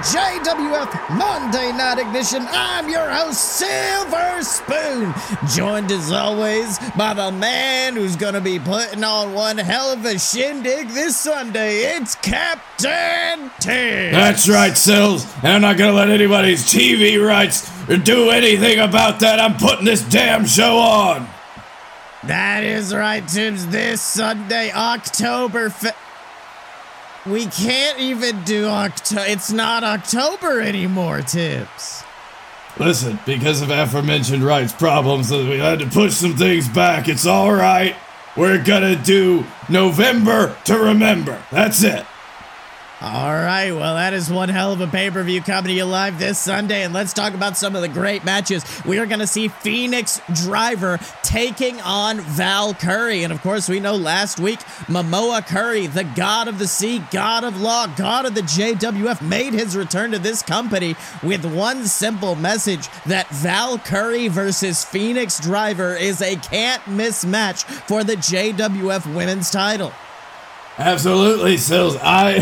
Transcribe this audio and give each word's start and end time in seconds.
JWF 0.00 1.18
Monday 1.18 1.72
Night 1.72 1.98
Ignition. 1.98 2.46
I'm 2.50 2.88
your 2.88 3.06
host, 3.10 3.38
Silver 3.58 4.42
Spoon, 4.42 5.12
joined 5.54 5.92
as 5.92 6.10
always 6.10 6.78
by 6.96 7.12
the 7.12 7.30
man 7.30 7.96
who's 7.96 8.16
going 8.16 8.32
to 8.32 8.40
be 8.40 8.58
putting 8.58 9.04
on 9.04 9.34
one 9.34 9.58
hell 9.58 9.92
of 9.92 10.02
a 10.06 10.18
shindig 10.18 10.88
this 10.88 11.18
Sunday. 11.18 11.96
It's 11.96 12.14
Captain 12.14 13.50
Tim. 13.60 14.12
That's 14.12 14.48
right, 14.48 14.74
Sills. 14.74 15.26
And 15.42 15.48
I'm 15.52 15.60
not 15.60 15.76
gonna 15.76 15.92
let 15.92 16.08
anybody's 16.08 16.64
TV 16.64 17.22
rights 17.22 17.70
do 18.02 18.30
anything 18.30 18.80
about 18.80 19.20
that. 19.20 19.38
I'm 19.38 19.58
putting 19.58 19.84
this 19.84 20.00
damn 20.08 20.46
show 20.46 20.78
on. 20.78 21.28
That 22.24 22.64
is 22.64 22.94
right, 22.94 23.26
Tims. 23.28 23.66
This 23.66 24.00
Sunday, 24.00 24.72
October. 24.72 25.68
Fi- 25.68 25.92
we 27.26 27.46
can't 27.46 27.98
even 27.98 28.42
do 28.44 28.66
October. 28.66 29.24
It's 29.26 29.52
not 29.52 29.84
October 29.84 30.60
anymore, 30.60 31.22
Tibbs. 31.22 32.02
Listen, 32.78 33.18
because 33.26 33.60
of 33.62 33.70
aforementioned 33.70 34.42
rights 34.42 34.72
problems, 34.72 35.30
uh, 35.30 35.36
we 35.36 35.58
had 35.58 35.80
to 35.80 35.86
push 35.86 36.14
some 36.14 36.36
things 36.36 36.68
back. 36.68 37.08
It's 37.08 37.26
all 37.26 37.52
right. 37.52 37.94
We're 38.36 38.62
gonna 38.62 38.96
do 38.96 39.44
November 39.68 40.56
to 40.64 40.78
remember. 40.78 41.42
That's 41.50 41.82
it. 41.82 42.06
All 43.02 43.32
right, 43.32 43.72
well, 43.72 43.94
that 43.94 44.12
is 44.12 44.30
one 44.30 44.50
hell 44.50 44.74
of 44.74 44.82
a 44.82 44.86
pay 44.86 45.10
per 45.10 45.22
view 45.22 45.40
coming 45.40 45.70
to 45.70 45.72
you 45.72 45.86
live 45.86 46.18
this 46.18 46.38
Sunday. 46.38 46.82
And 46.82 46.92
let's 46.92 47.14
talk 47.14 47.32
about 47.32 47.56
some 47.56 47.74
of 47.74 47.80
the 47.80 47.88
great 47.88 48.24
matches. 48.24 48.62
We 48.84 48.98
are 48.98 49.06
going 49.06 49.20
to 49.20 49.26
see 49.26 49.48
Phoenix 49.48 50.20
Driver 50.34 50.98
taking 51.22 51.80
on 51.80 52.20
Val 52.20 52.74
Curry. 52.74 53.24
And 53.24 53.32
of 53.32 53.40
course, 53.40 53.70
we 53.70 53.80
know 53.80 53.96
last 53.96 54.38
week, 54.38 54.58
Momoa 54.86 55.46
Curry, 55.46 55.86
the 55.86 56.04
god 56.04 56.46
of 56.46 56.58
the 56.58 56.66
sea, 56.66 57.02
god 57.10 57.42
of 57.42 57.58
law, 57.58 57.86
god 57.86 58.26
of 58.26 58.34
the 58.34 58.42
JWF, 58.42 59.26
made 59.26 59.54
his 59.54 59.74
return 59.78 60.10
to 60.10 60.18
this 60.18 60.42
company 60.42 60.94
with 61.22 61.46
one 61.46 61.86
simple 61.86 62.34
message 62.34 62.86
that 63.06 63.30
Val 63.30 63.78
Curry 63.78 64.28
versus 64.28 64.84
Phoenix 64.84 65.40
Driver 65.40 65.94
is 65.94 66.20
a 66.20 66.36
can't 66.36 66.86
miss 66.86 67.24
match 67.24 67.64
for 67.64 68.04
the 68.04 68.16
JWF 68.16 69.14
women's 69.14 69.50
title. 69.50 69.90
Absolutely, 70.80 71.58
Sills. 71.58 71.94
I 72.00 72.38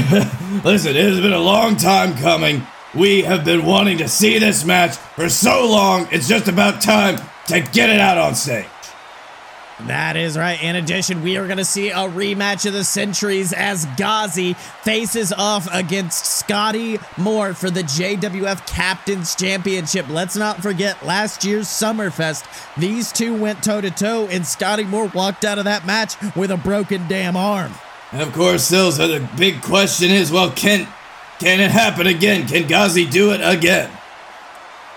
listen. 0.64 0.94
It 0.94 1.04
has 1.04 1.20
been 1.20 1.32
a 1.32 1.40
long 1.40 1.74
time 1.74 2.14
coming. 2.14 2.64
We 2.94 3.22
have 3.22 3.44
been 3.44 3.66
wanting 3.66 3.98
to 3.98 4.08
see 4.08 4.38
this 4.38 4.64
match 4.64 4.96
for 4.96 5.28
so 5.28 5.68
long. 5.68 6.06
It's 6.12 6.28
just 6.28 6.46
about 6.46 6.80
time 6.80 7.16
to 7.48 7.60
get 7.60 7.90
it 7.90 7.98
out 7.98 8.16
on 8.16 8.36
stage. 8.36 8.66
That 9.88 10.16
is 10.16 10.38
right. 10.38 10.62
In 10.62 10.76
addition, 10.76 11.22
we 11.22 11.36
are 11.36 11.46
going 11.46 11.58
to 11.58 11.64
see 11.64 11.90
a 11.90 11.96
rematch 11.96 12.64
of 12.64 12.74
the 12.74 12.84
centuries 12.84 13.52
as 13.52 13.86
Ghazi 13.96 14.54
faces 14.82 15.32
off 15.32 15.68
against 15.72 16.24
Scotty 16.24 16.98
Moore 17.16 17.54
for 17.54 17.70
the 17.70 17.82
JWF 17.82 18.68
Captains 18.68 19.34
Championship. 19.34 20.08
Let's 20.08 20.36
not 20.36 20.62
forget 20.62 21.04
last 21.04 21.44
year's 21.44 21.66
Summerfest. 21.66 22.44
These 22.76 23.10
two 23.10 23.36
went 23.36 23.64
toe 23.64 23.80
to 23.80 23.90
toe, 23.90 24.28
and 24.28 24.46
Scotty 24.46 24.84
Moore 24.84 25.10
walked 25.12 25.44
out 25.44 25.58
of 25.58 25.64
that 25.64 25.86
match 25.86 26.14
with 26.36 26.52
a 26.52 26.56
broken 26.56 27.06
damn 27.08 27.36
arm. 27.36 27.72
And 28.12 28.22
of 28.22 28.32
course, 28.32 28.64
Sills, 28.64 28.96
the 28.96 29.28
big 29.36 29.60
question 29.60 30.10
is, 30.10 30.32
well, 30.32 30.50
can 30.50 30.88
can 31.38 31.60
it 31.60 31.70
happen 31.70 32.06
again? 32.06 32.46
Can 32.46 32.66
Ghazi 32.66 33.06
do 33.06 33.32
it 33.32 33.40
again? 33.42 33.90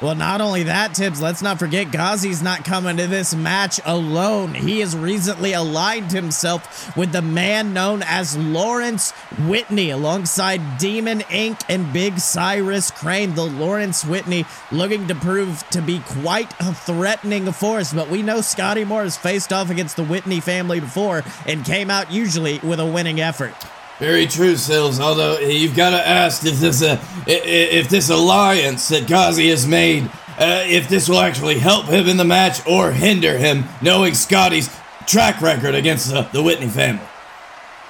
Well, 0.01 0.15
not 0.15 0.41
only 0.41 0.63
that, 0.63 0.95
Tibbs, 0.95 1.21
let's 1.21 1.43
not 1.43 1.59
forget 1.59 1.91
Ghazi's 1.91 2.41
not 2.41 2.65
coming 2.65 2.97
to 2.97 3.05
this 3.05 3.35
match 3.35 3.79
alone. 3.85 4.55
He 4.55 4.79
has 4.79 4.97
recently 4.97 5.53
aligned 5.53 6.11
himself 6.11 6.97
with 6.97 7.11
the 7.11 7.21
man 7.21 7.71
known 7.71 8.01
as 8.01 8.35
Lawrence 8.35 9.11
Whitney 9.45 9.91
alongside 9.91 10.79
Demon 10.79 11.19
Inc. 11.19 11.61
and 11.69 11.93
Big 11.93 12.17
Cyrus 12.17 12.89
Crane. 12.89 13.35
The 13.35 13.45
Lawrence 13.45 14.03
Whitney 14.03 14.45
looking 14.71 15.07
to 15.07 15.13
prove 15.13 15.63
to 15.69 15.83
be 15.83 15.99
quite 15.99 16.51
a 16.59 16.73
threatening 16.73 17.51
force, 17.51 17.93
but 17.93 18.09
we 18.09 18.23
know 18.23 18.41
Scotty 18.41 18.83
Moore 18.83 19.03
has 19.03 19.17
faced 19.17 19.53
off 19.53 19.69
against 19.69 19.97
the 19.97 20.03
Whitney 20.03 20.39
family 20.39 20.79
before 20.79 21.23
and 21.45 21.63
came 21.63 21.91
out 21.91 22.11
usually 22.11 22.57
with 22.63 22.79
a 22.79 22.85
winning 22.87 23.21
effort. 23.21 23.53
Very 24.01 24.25
true, 24.25 24.55
Sills. 24.55 24.99
Although 24.99 25.37
you've 25.37 25.75
got 25.75 25.91
to 25.91 26.07
ask 26.07 26.43
if 26.43 26.59
this 26.59 26.81
uh, 26.81 26.99
if 27.27 27.87
this 27.87 28.09
alliance 28.09 28.87
that 28.87 29.07
Ghazi 29.07 29.49
has 29.49 29.67
made, 29.67 30.05
uh, 30.39 30.63
if 30.65 30.89
this 30.89 31.07
will 31.07 31.19
actually 31.19 31.59
help 31.59 31.85
him 31.85 32.09
in 32.09 32.17
the 32.17 32.25
match 32.25 32.65
or 32.65 32.91
hinder 32.91 33.37
him, 33.37 33.65
knowing 33.79 34.15
Scotty's 34.15 34.75
track 35.05 35.39
record 35.39 35.75
against 35.75 36.09
the, 36.09 36.23
the 36.33 36.41
Whitney 36.41 36.67
family. 36.67 37.05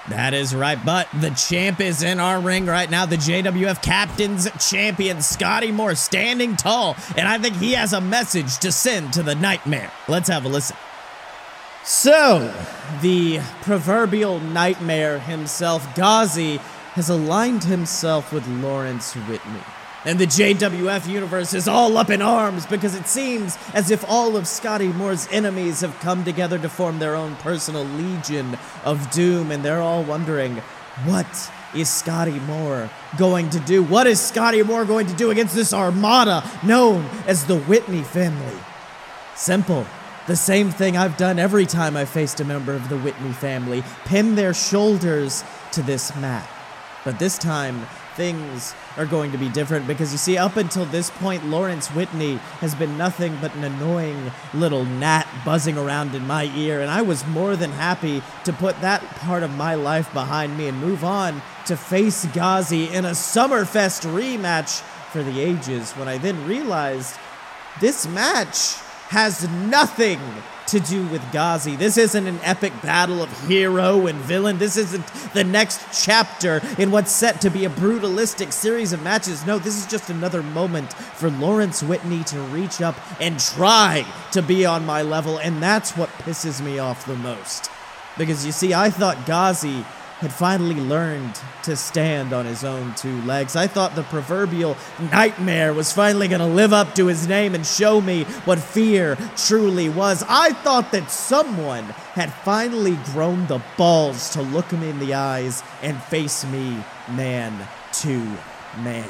That 0.10 0.34
is 0.34 0.54
right, 0.54 0.78
but 0.84 1.08
the 1.22 1.30
champ 1.30 1.80
is 1.80 2.04
in 2.04 2.20
our 2.20 2.42
ring 2.42 2.66
right 2.66 2.92
now. 2.92 3.06
The 3.06 3.16
JWF 3.16 3.82
Captain's 3.82 4.50
Champion, 4.70 5.22
Scotty 5.22 5.72
Moore, 5.72 5.96
standing 5.96 6.58
tall, 6.58 6.98
and 7.16 7.26
I 7.26 7.38
think 7.38 7.56
he 7.56 7.72
has 7.72 7.94
a 7.94 8.02
message 8.02 8.58
to 8.58 8.74
send 8.74 9.14
to 9.14 9.24
the 9.24 9.36
Nightmare. 9.36 9.90
Let's 10.10 10.28
have 10.28 10.44
a 10.44 10.50
listen. 10.50 10.76
So, 11.94 12.56
the 13.02 13.42
proverbial 13.64 14.40
nightmare 14.40 15.20
himself, 15.20 15.86
Ghazi, 15.94 16.56
has 16.94 17.10
aligned 17.10 17.66
himself 17.66 18.32
with 18.32 18.48
Lawrence 18.48 19.14
Whitney. 19.14 19.60
And 20.06 20.18
the 20.18 20.26
JWF 20.26 21.06
universe 21.10 21.54
is 21.54 21.68
all 21.68 21.98
up 21.98 22.10
in 22.10 22.22
arms 22.22 22.66
because 22.66 22.96
it 22.96 23.08
seems 23.08 23.58
as 23.74 23.92
if 23.92 24.10
all 24.10 24.38
of 24.38 24.48
Scotty 24.48 24.88
Moore's 24.88 25.28
enemies 25.34 25.82
have 25.82 25.94
come 26.00 26.24
together 26.24 26.58
to 26.60 26.70
form 26.70 27.00
their 27.00 27.14
own 27.14 27.36
personal 27.36 27.84
legion 27.84 28.58
of 28.86 29.12
doom, 29.12 29.52
and 29.52 29.62
they're 29.62 29.82
all 29.82 30.06
wondering 30.06 30.62
what 31.04 31.52
is 31.76 31.90
Scotty 31.90 32.40
Moore 32.40 32.90
going 33.18 33.50
to 33.50 33.60
do? 33.60 33.84
What 33.84 34.08
is 34.08 34.22
Scotty 34.22 34.64
Moore 34.64 34.86
going 34.86 35.08
to 35.08 35.14
do 35.16 35.30
against 35.30 35.56
this 35.56 35.74
armada 35.74 36.50
known 36.64 37.04
as 37.28 37.48
the 37.48 37.60
Whitney 37.60 38.04
family? 38.04 38.60
Simple. 39.36 39.86
The 40.28 40.36
same 40.36 40.70
thing 40.70 40.98
I've 40.98 41.18
done 41.18 41.40
every 41.40 41.66
time 41.66 41.98
I 41.98 42.06
faced 42.06 42.40
a 42.40 42.46
member 42.46 42.74
of 42.74 42.90
the 42.90 42.98
Whitney 42.98 43.34
family 43.34 43.84
pin 44.06 44.36
their 44.36 44.54
shoulders 44.54 45.44
to 45.72 45.82
this 45.82 46.16
mat. 46.18 46.48
But 47.04 47.18
this 47.18 47.40
time, 47.40 47.88
things 48.16 48.76
are 48.98 49.08
going 49.08 49.32
to 49.32 49.38
be 49.40 49.50
different 49.50 49.88
because 49.88 50.12
you 50.12 50.20
see, 50.20 50.38
up 50.38 50.58
until 50.58 50.86
this 50.86 51.10
point, 51.10 51.48
Lawrence 51.48 51.88
Whitney 51.88 52.36
has 52.60 52.76
been 52.76 52.98
nothing 53.00 53.36
but 53.42 53.56
an 53.56 53.64
annoying 53.64 54.32
little 54.54 54.86
gnat 54.86 55.28
buzzing 55.44 55.78
around 55.78 56.14
in 56.14 56.28
my 56.28 56.44
ear, 56.56 56.82
and 56.82 56.92
I 56.92 57.02
was 57.02 57.26
more 57.26 57.56
than 57.56 57.72
happy 57.72 58.22
to 58.44 58.54
put 58.54 58.80
that 58.82 59.02
part 59.16 59.42
of 59.42 59.56
my 59.56 59.74
life 59.74 60.14
behind 60.14 60.56
me 60.56 60.68
and 60.68 60.80
move 60.80 61.04
on 61.04 61.42
to 61.66 61.76
face 61.76 62.26
Ghazi 62.28 62.90
in 62.90 63.06
a 63.06 63.12
Summerfest 63.12 64.06
rematch 64.06 64.82
for 65.12 65.24
the 65.24 65.40
ages 65.42 65.94
when 65.94 66.08
I 66.08 66.20
then 66.20 66.46
realized 66.46 67.18
this 67.80 68.08
match 68.08 68.76
has 69.12 69.46
nothing 69.68 70.22
to 70.68 70.80
do 70.80 71.06
with 71.08 71.22
Ghazi. 71.34 71.76
This 71.76 71.98
isn't 71.98 72.28
an 72.28 72.40
epic 72.44 72.72
battle 72.82 73.22
of 73.22 73.30
hero 73.46 74.08
and 74.08 74.18
villain. 74.20 74.58
This 74.58 74.78
isn't 74.78 75.06
the 75.34 75.44
next 75.44 76.06
chapter 76.06 76.62
in 76.78 76.92
what's 76.92 77.12
set 77.12 77.42
to 77.42 77.50
be 77.50 77.66
a 77.66 77.70
brutalistic 77.70 78.54
series 78.54 78.94
of 78.94 79.04
matches. 79.04 79.46
No, 79.46 79.60
this 79.60 79.78
is 79.78 79.86
just 79.86 80.10
another 80.10 80.42
moment 80.42 80.94
for 80.94 81.30
Lawrence 81.30 81.84
Whitney 81.84 82.24
to 82.24 82.40
reach 82.40 82.82
up 82.82 82.96
and 83.20 83.38
try 83.38 84.06
to 84.32 84.42
be 84.42 84.66
on 84.66 84.86
my 84.86 85.02
level, 85.02 85.40
and 85.40 85.62
that's 85.62 85.98
what 85.98 86.08
pisses 86.20 86.64
me 86.64 86.80
off 86.80 87.06
the 87.06 87.18
most. 87.18 87.70
Because 88.18 88.46
you 88.46 88.54
see, 88.54 88.74
I 88.74 88.90
thought 88.90 89.26
Ghazi 89.26 89.84
had 90.22 90.32
finally 90.32 90.76
learned 90.76 91.36
to 91.64 91.76
stand 91.76 92.32
on 92.32 92.46
his 92.46 92.64
own 92.64 92.94
two 92.94 93.20
legs. 93.24 93.56
I 93.56 93.66
thought 93.66 93.96
the 93.96 94.04
proverbial 94.04 94.78
nightmare 95.12 95.74
was 95.74 95.92
finally 95.92 96.28
going 96.28 96.42
to 96.42 96.46
live 96.46 96.74
up 96.74 96.94
to 96.96 97.08
his 97.08 97.28
name 97.28 97.56
and 97.56 97.66
show 97.66 98.00
me 98.00 98.26
what 98.46 98.60
fear 98.60 99.18
truly 99.36 99.90
was. 99.90 100.24
I 100.30 100.54
thought 100.54 100.92
that 100.92 101.10
someone 101.10 101.86
had 102.14 102.32
finally 102.32 103.00
grown 103.06 103.48
the 103.48 103.64
balls 103.78 104.30
to 104.34 104.44
look 104.44 104.70
him 104.70 104.84
in 104.84 105.00
the 105.00 105.16
eyes 105.16 105.64
and 105.82 106.00
face 106.04 106.46
me 106.46 106.78
man 107.10 107.68
to 107.94 108.20
man. 108.84 109.10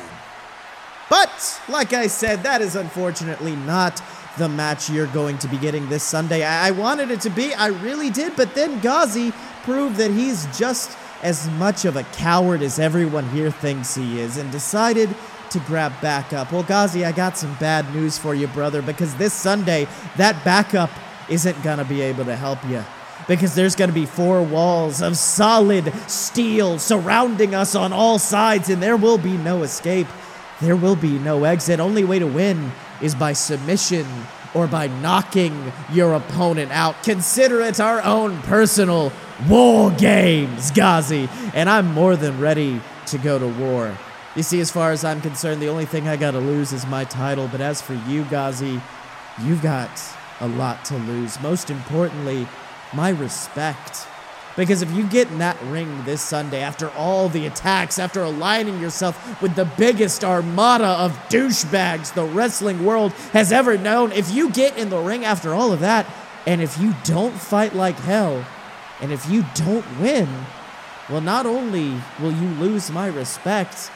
But, 1.09 1.61
like 1.67 1.91
I 1.91 2.07
said, 2.07 2.43
that 2.43 2.61
is 2.61 2.77
unfortunately 2.77 3.57
not 3.57 4.01
the 4.37 4.47
match 4.47 4.89
you're 4.89 5.07
going 5.07 5.37
to 5.39 5.49
be 5.49 5.57
getting 5.57 5.89
this 5.89 6.03
Sunday. 6.03 6.45
I, 6.45 6.69
I 6.69 6.71
wanted 6.71 7.11
it 7.11 7.19
to 7.21 7.29
be, 7.29 7.53
I 7.53 7.67
really 7.67 8.09
did, 8.09 8.37
but 8.37 8.55
then 8.55 8.79
Ghazi 8.79 9.33
proved 9.63 9.97
that 9.97 10.11
he's 10.11 10.45
just 10.57 10.97
as 11.21 11.49
much 11.51 11.85
of 11.85 11.95
a 11.95 12.03
coward 12.03 12.61
as 12.61 12.79
everyone 12.79 13.29
here 13.29 13.51
thinks 13.51 13.95
he 13.95 14.19
is 14.19 14.37
and 14.37 14.51
decided 14.51 15.09
to 15.51 15.59
grab 15.59 15.93
backup. 16.01 16.51
Well, 16.51 16.63
Ghazi, 16.63 17.05
I 17.05 17.11
got 17.11 17.37
some 17.37 17.53
bad 17.55 17.93
news 17.93 18.17
for 18.17 18.33
you, 18.33 18.47
brother, 18.47 18.81
because 18.81 19.13
this 19.15 19.33
Sunday, 19.33 19.87
that 20.17 20.43
backup 20.45 20.89
isn't 21.29 21.61
going 21.63 21.77
to 21.77 21.85
be 21.85 22.01
able 22.01 22.25
to 22.25 22.35
help 22.35 22.63
you. 22.65 22.83
Because 23.27 23.53
there's 23.53 23.75
going 23.75 23.89
to 23.89 23.93
be 23.93 24.05
four 24.05 24.41
walls 24.41 25.01
of 25.01 25.15
solid 25.15 25.93
steel 26.09 26.79
surrounding 26.79 27.53
us 27.53 27.75
on 27.75 27.93
all 27.93 28.17
sides, 28.17 28.69
and 28.69 28.81
there 28.81 28.97
will 28.97 29.17
be 29.17 29.37
no 29.37 29.63
escape. 29.63 30.07
There 30.59 30.75
will 30.75 30.95
be 30.95 31.19
no 31.19 31.43
exit. 31.43 31.79
Only 31.79 32.03
way 32.03 32.19
to 32.19 32.27
win 32.27 32.71
is 33.01 33.13
by 33.13 33.33
submission 33.33 34.05
or 34.53 34.67
by 34.67 34.87
knocking 34.87 35.71
your 35.91 36.13
opponent 36.13 36.71
out. 36.71 37.01
Consider 37.03 37.61
it 37.61 37.79
our 37.79 38.01
own 38.03 38.41
personal 38.41 39.11
war 39.49 39.91
games, 39.91 40.71
Ghazi. 40.71 41.29
And 41.53 41.69
I'm 41.69 41.87
more 41.93 42.15
than 42.15 42.39
ready 42.39 42.81
to 43.07 43.17
go 43.17 43.39
to 43.39 43.47
war 43.47 43.97
You 44.35 44.43
see, 44.43 44.61
as 44.61 44.71
far 44.71 44.91
as 44.91 45.03
I'm 45.03 45.19
concerned, 45.19 45.61
the 45.61 45.67
only 45.67 45.85
thing 45.85 46.07
I 46.07 46.15
gotta 46.15 46.39
lose 46.39 46.71
is 46.71 46.85
my 46.87 47.03
title. 47.03 47.49
But 47.49 47.59
as 47.59 47.81
for 47.81 47.93
you, 47.93 48.23
Ghazi, 48.25 48.79
you've 49.43 49.61
got 49.61 49.89
a 50.39 50.47
lot 50.47 50.85
to 50.85 50.95
lose. 50.95 51.39
Most 51.41 51.69
importantly, 51.69 52.47
my 52.93 53.09
respect. 53.09 54.07
Because 54.55 54.81
if 54.81 54.91
you 54.91 55.07
get 55.07 55.29
in 55.29 55.37
that 55.37 55.61
ring 55.63 56.03
this 56.03 56.21
Sunday, 56.21 56.61
after 56.61 56.89
all 56.91 57.29
the 57.29 57.45
attacks, 57.45 57.97
after 57.97 58.21
aligning 58.21 58.79
yourself 58.79 59.41
with 59.41 59.55
the 59.55 59.65
biggest 59.77 60.23
armada 60.23 60.87
of 60.87 61.13
douchebags 61.29 62.13
the 62.13 62.25
wrestling 62.25 62.83
world 62.83 63.13
has 63.33 63.51
ever 63.51 63.77
known, 63.77 64.11
if 64.11 64.33
you 64.33 64.49
get 64.49 64.77
in 64.77 64.89
the 64.89 64.99
ring 64.99 65.23
after 65.23 65.53
all 65.53 65.71
of 65.71 65.79
that, 65.79 66.05
and 66.45 66.61
if 66.61 66.77
you 66.79 66.93
don't 67.05 67.33
fight 67.33 67.73
like 67.73 67.97
hell, 67.99 68.45
and 68.99 69.11
if 69.11 69.29
you 69.29 69.45
don't 69.55 69.85
win, 69.99 70.27
well, 71.09 71.21
not 71.21 71.45
only 71.45 71.93
will 72.19 72.33
you 72.33 72.49
lose 72.59 72.91
my 72.91 73.07
respect, 73.07 73.89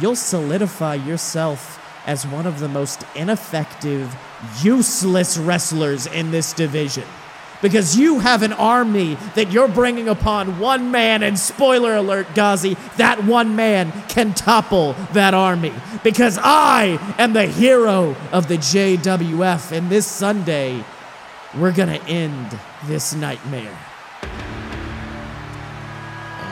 you'll 0.00 0.16
solidify 0.16 0.94
yourself 0.94 1.82
as 2.06 2.26
one 2.26 2.46
of 2.46 2.60
the 2.60 2.68
most 2.68 3.04
ineffective, 3.14 4.14
useless 4.62 5.38
wrestlers 5.38 6.06
in 6.06 6.30
this 6.30 6.52
division 6.52 7.04
because 7.62 7.96
you 7.96 8.20
have 8.20 8.42
an 8.42 8.52
army 8.52 9.16
that 9.34 9.52
you're 9.52 9.68
bringing 9.68 10.08
upon 10.08 10.58
one 10.58 10.90
man, 10.90 11.22
and 11.22 11.38
spoiler 11.38 11.96
alert, 11.96 12.26
Ghazi, 12.34 12.76
that 12.96 13.24
one 13.24 13.56
man 13.56 13.92
can 14.08 14.34
topple 14.34 14.94
that 15.12 15.34
army. 15.34 15.72
Because 16.02 16.38
I 16.42 16.98
am 17.18 17.32
the 17.32 17.46
hero 17.46 18.16
of 18.32 18.48
the 18.48 18.56
JWF, 18.56 19.72
and 19.72 19.88
this 19.90 20.06
Sunday, 20.06 20.84
we're 21.56 21.72
gonna 21.72 22.00
end 22.06 22.58
this 22.84 23.14
nightmare. 23.14 23.76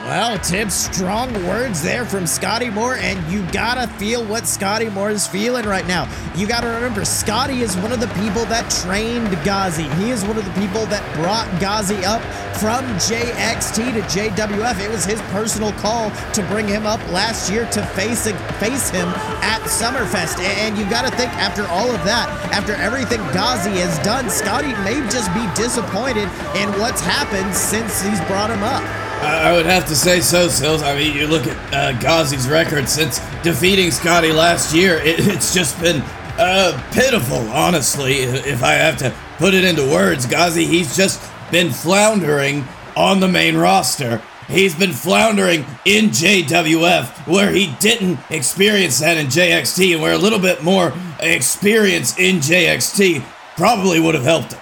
Well, 0.05 0.37
Tibbs, 0.37 0.75
strong 0.75 1.33
words 1.47 1.81
there 1.81 2.05
from 2.05 2.27
Scotty 2.27 2.69
Moore, 2.69 2.93
and 2.93 3.17
you 3.33 3.43
gotta 3.51 3.87
feel 3.95 4.23
what 4.23 4.45
Scotty 4.45 4.87
Moore 4.87 5.09
is 5.09 5.25
feeling 5.25 5.65
right 5.65 5.87
now. 5.87 6.07
You 6.35 6.45
gotta 6.45 6.67
remember, 6.67 7.03
Scotty 7.03 7.61
is 7.61 7.75
one 7.77 7.91
of 7.91 7.99
the 7.99 8.07
people 8.09 8.45
that 8.45 8.69
trained 8.83 9.31
Ghazi. 9.43 9.89
He 9.97 10.11
is 10.11 10.23
one 10.23 10.37
of 10.37 10.45
the 10.45 10.61
people 10.61 10.85
that 10.85 11.01
brought 11.15 11.49
Ghazi 11.59 12.05
up 12.05 12.21
from 12.59 12.85
JXT 12.99 13.93
to 13.93 14.01
JWF. 14.01 14.79
It 14.79 14.91
was 14.91 15.05
his 15.05 15.19
personal 15.33 15.71
call 15.81 16.11
to 16.33 16.43
bring 16.43 16.67
him 16.67 16.85
up 16.85 16.99
last 17.09 17.51
year 17.51 17.65
to 17.71 17.83
face 17.97 18.29
face 18.59 18.89
him 18.91 19.07
at 19.41 19.61
Summerfest. 19.61 20.37
And 20.39 20.77
you 20.77 20.87
gotta 20.87 21.09
think, 21.17 21.33
after 21.33 21.65
all 21.69 21.89
of 21.89 22.03
that, 22.05 22.29
after 22.53 22.73
everything 22.75 23.21
Ghazi 23.33 23.71
has 23.81 23.97
done, 24.05 24.29
Scotty 24.29 24.69
may 24.85 25.01
just 25.09 25.33
be 25.33 25.49
disappointed 25.55 26.29
in 26.61 26.69
what's 26.79 27.01
happened 27.01 27.55
since 27.55 28.03
he's 28.03 28.21
brought 28.25 28.51
him 28.51 28.61
up. 28.61 29.04
I 29.21 29.51
would 29.53 29.65
have 29.65 29.87
to 29.87 29.95
say 29.95 30.21
so, 30.21 30.47
Sills. 30.47 30.81
I 30.81 30.95
mean, 30.95 31.15
you 31.15 31.27
look 31.27 31.47
at 31.47 32.01
uh, 32.03 32.49
record 32.49 32.89
since 32.89 33.19
defeating 33.43 33.91
Scotty 33.91 34.31
last 34.31 34.73
year, 34.73 34.97
it, 35.03 35.19
it's 35.19 35.53
just 35.53 35.79
been 35.79 36.01
uh, 36.37 36.81
pitiful, 36.91 37.37
honestly, 37.49 38.15
if 38.15 38.63
I 38.63 38.73
have 38.73 38.97
to 38.97 39.13
put 39.37 39.53
it 39.53 39.63
into 39.63 39.83
words. 39.83 40.25
Ghazi, 40.25 40.65
he's 40.65 40.95
just 40.95 41.21
been 41.51 41.71
floundering 41.71 42.65
on 42.95 43.19
the 43.19 43.27
main 43.27 43.55
roster. 43.55 44.21
He's 44.47 44.75
been 44.75 44.93
floundering 44.93 45.65
in 45.85 46.05
JWF, 46.09 47.27
where 47.27 47.51
he 47.51 47.73
didn't 47.79 48.19
experience 48.29 48.99
that 48.99 49.17
in 49.17 49.27
JXT, 49.27 49.93
and 49.93 50.01
where 50.01 50.13
a 50.13 50.17
little 50.17 50.39
bit 50.39 50.63
more 50.63 50.93
experience 51.19 52.17
in 52.19 52.37
JXT 52.37 53.23
probably 53.57 53.99
would 53.99 54.13
have 54.13 54.23
helped 54.23 54.53
him. 54.53 54.61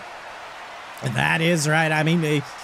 That 1.14 1.42
is 1.42 1.68
right. 1.68 1.92
I 1.92 2.04
mean, 2.04 2.22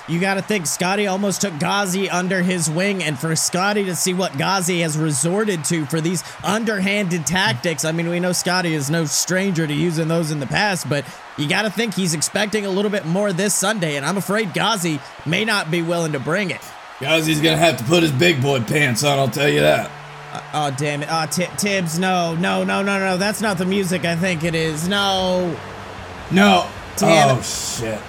you 0.09 0.19
got 0.19 0.33
to 0.33 0.41
think 0.41 0.65
Scotty 0.65 1.07
almost 1.07 1.41
took 1.41 1.57
Ghazi 1.59 2.09
under 2.09 2.41
his 2.41 2.69
wing, 2.69 3.03
and 3.03 3.17
for 3.17 3.35
Scotty 3.35 3.85
to 3.85 3.95
see 3.95 4.13
what 4.13 4.37
Ghazi 4.37 4.81
has 4.81 4.97
resorted 4.97 5.63
to 5.65 5.85
for 5.85 6.01
these 6.01 6.23
underhanded 6.43 7.27
tactics, 7.27 7.85
I 7.85 7.91
mean, 7.91 8.09
we 8.09 8.19
know 8.19 8.31
Scotty 8.31 8.73
is 8.73 8.89
no 8.89 9.05
stranger 9.05 9.67
to 9.67 9.73
using 9.73 10.07
those 10.07 10.31
in 10.31 10.39
the 10.39 10.47
past, 10.47 10.89
but 10.89 11.05
you 11.37 11.47
got 11.47 11.61
to 11.61 11.69
think 11.69 11.93
he's 11.93 12.13
expecting 12.13 12.65
a 12.65 12.69
little 12.69 12.91
bit 12.91 13.05
more 13.05 13.31
this 13.31 13.53
Sunday, 13.53 13.97
and 13.97 14.05
I'm 14.05 14.17
afraid 14.17 14.53
Ghazi 14.53 14.99
may 15.25 15.45
not 15.45 15.69
be 15.69 15.81
willing 15.81 16.13
to 16.13 16.19
bring 16.19 16.49
it. 16.49 16.61
Ghazi's 16.99 17.39
going 17.39 17.57
to 17.57 17.63
have 17.63 17.77
to 17.77 17.83
put 17.83 18.01
his 18.01 18.11
big 18.11 18.41
boy 18.41 18.61
pants 18.61 19.03
on, 19.03 19.19
I'll 19.19 19.29
tell 19.29 19.47
you 19.47 19.61
that. 19.61 19.91
Uh, 20.31 20.41
oh, 20.53 20.75
damn 20.77 21.01
it. 21.01 21.09
Oh, 21.11 21.25
T- 21.31 21.47
Tibbs, 21.57 21.97
no, 21.97 22.35
no, 22.35 22.63
no, 22.63 22.81
no, 22.81 22.99
no. 22.99 23.17
That's 23.17 23.41
not 23.41 23.57
the 23.57 23.65
music 23.65 24.05
I 24.05 24.15
think 24.15 24.43
it 24.43 24.53
is. 24.53 24.87
No. 24.87 25.55
No. 26.31 26.67
Damn 26.97 27.37
oh, 27.37 27.39
it. 27.39 27.45
shit. 27.45 27.99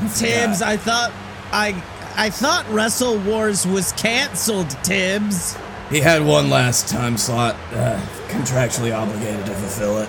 Tibbs, 0.14 0.62
I 0.62 0.78
thought 0.78 1.12
I 1.52 1.82
I 2.16 2.30
thought 2.30 2.66
Wrestle 2.70 3.18
Wars 3.18 3.66
was 3.66 3.92
canceled, 3.92 4.70
Tibbs. 4.82 5.56
He 5.90 6.00
had 6.00 6.24
one 6.24 6.48
last 6.48 6.88
time 6.88 7.18
slot, 7.18 7.54
uh, 7.72 8.00
contractually 8.28 8.96
obligated 8.96 9.44
to 9.44 9.52
fulfill 9.52 9.98
it. 9.98 10.08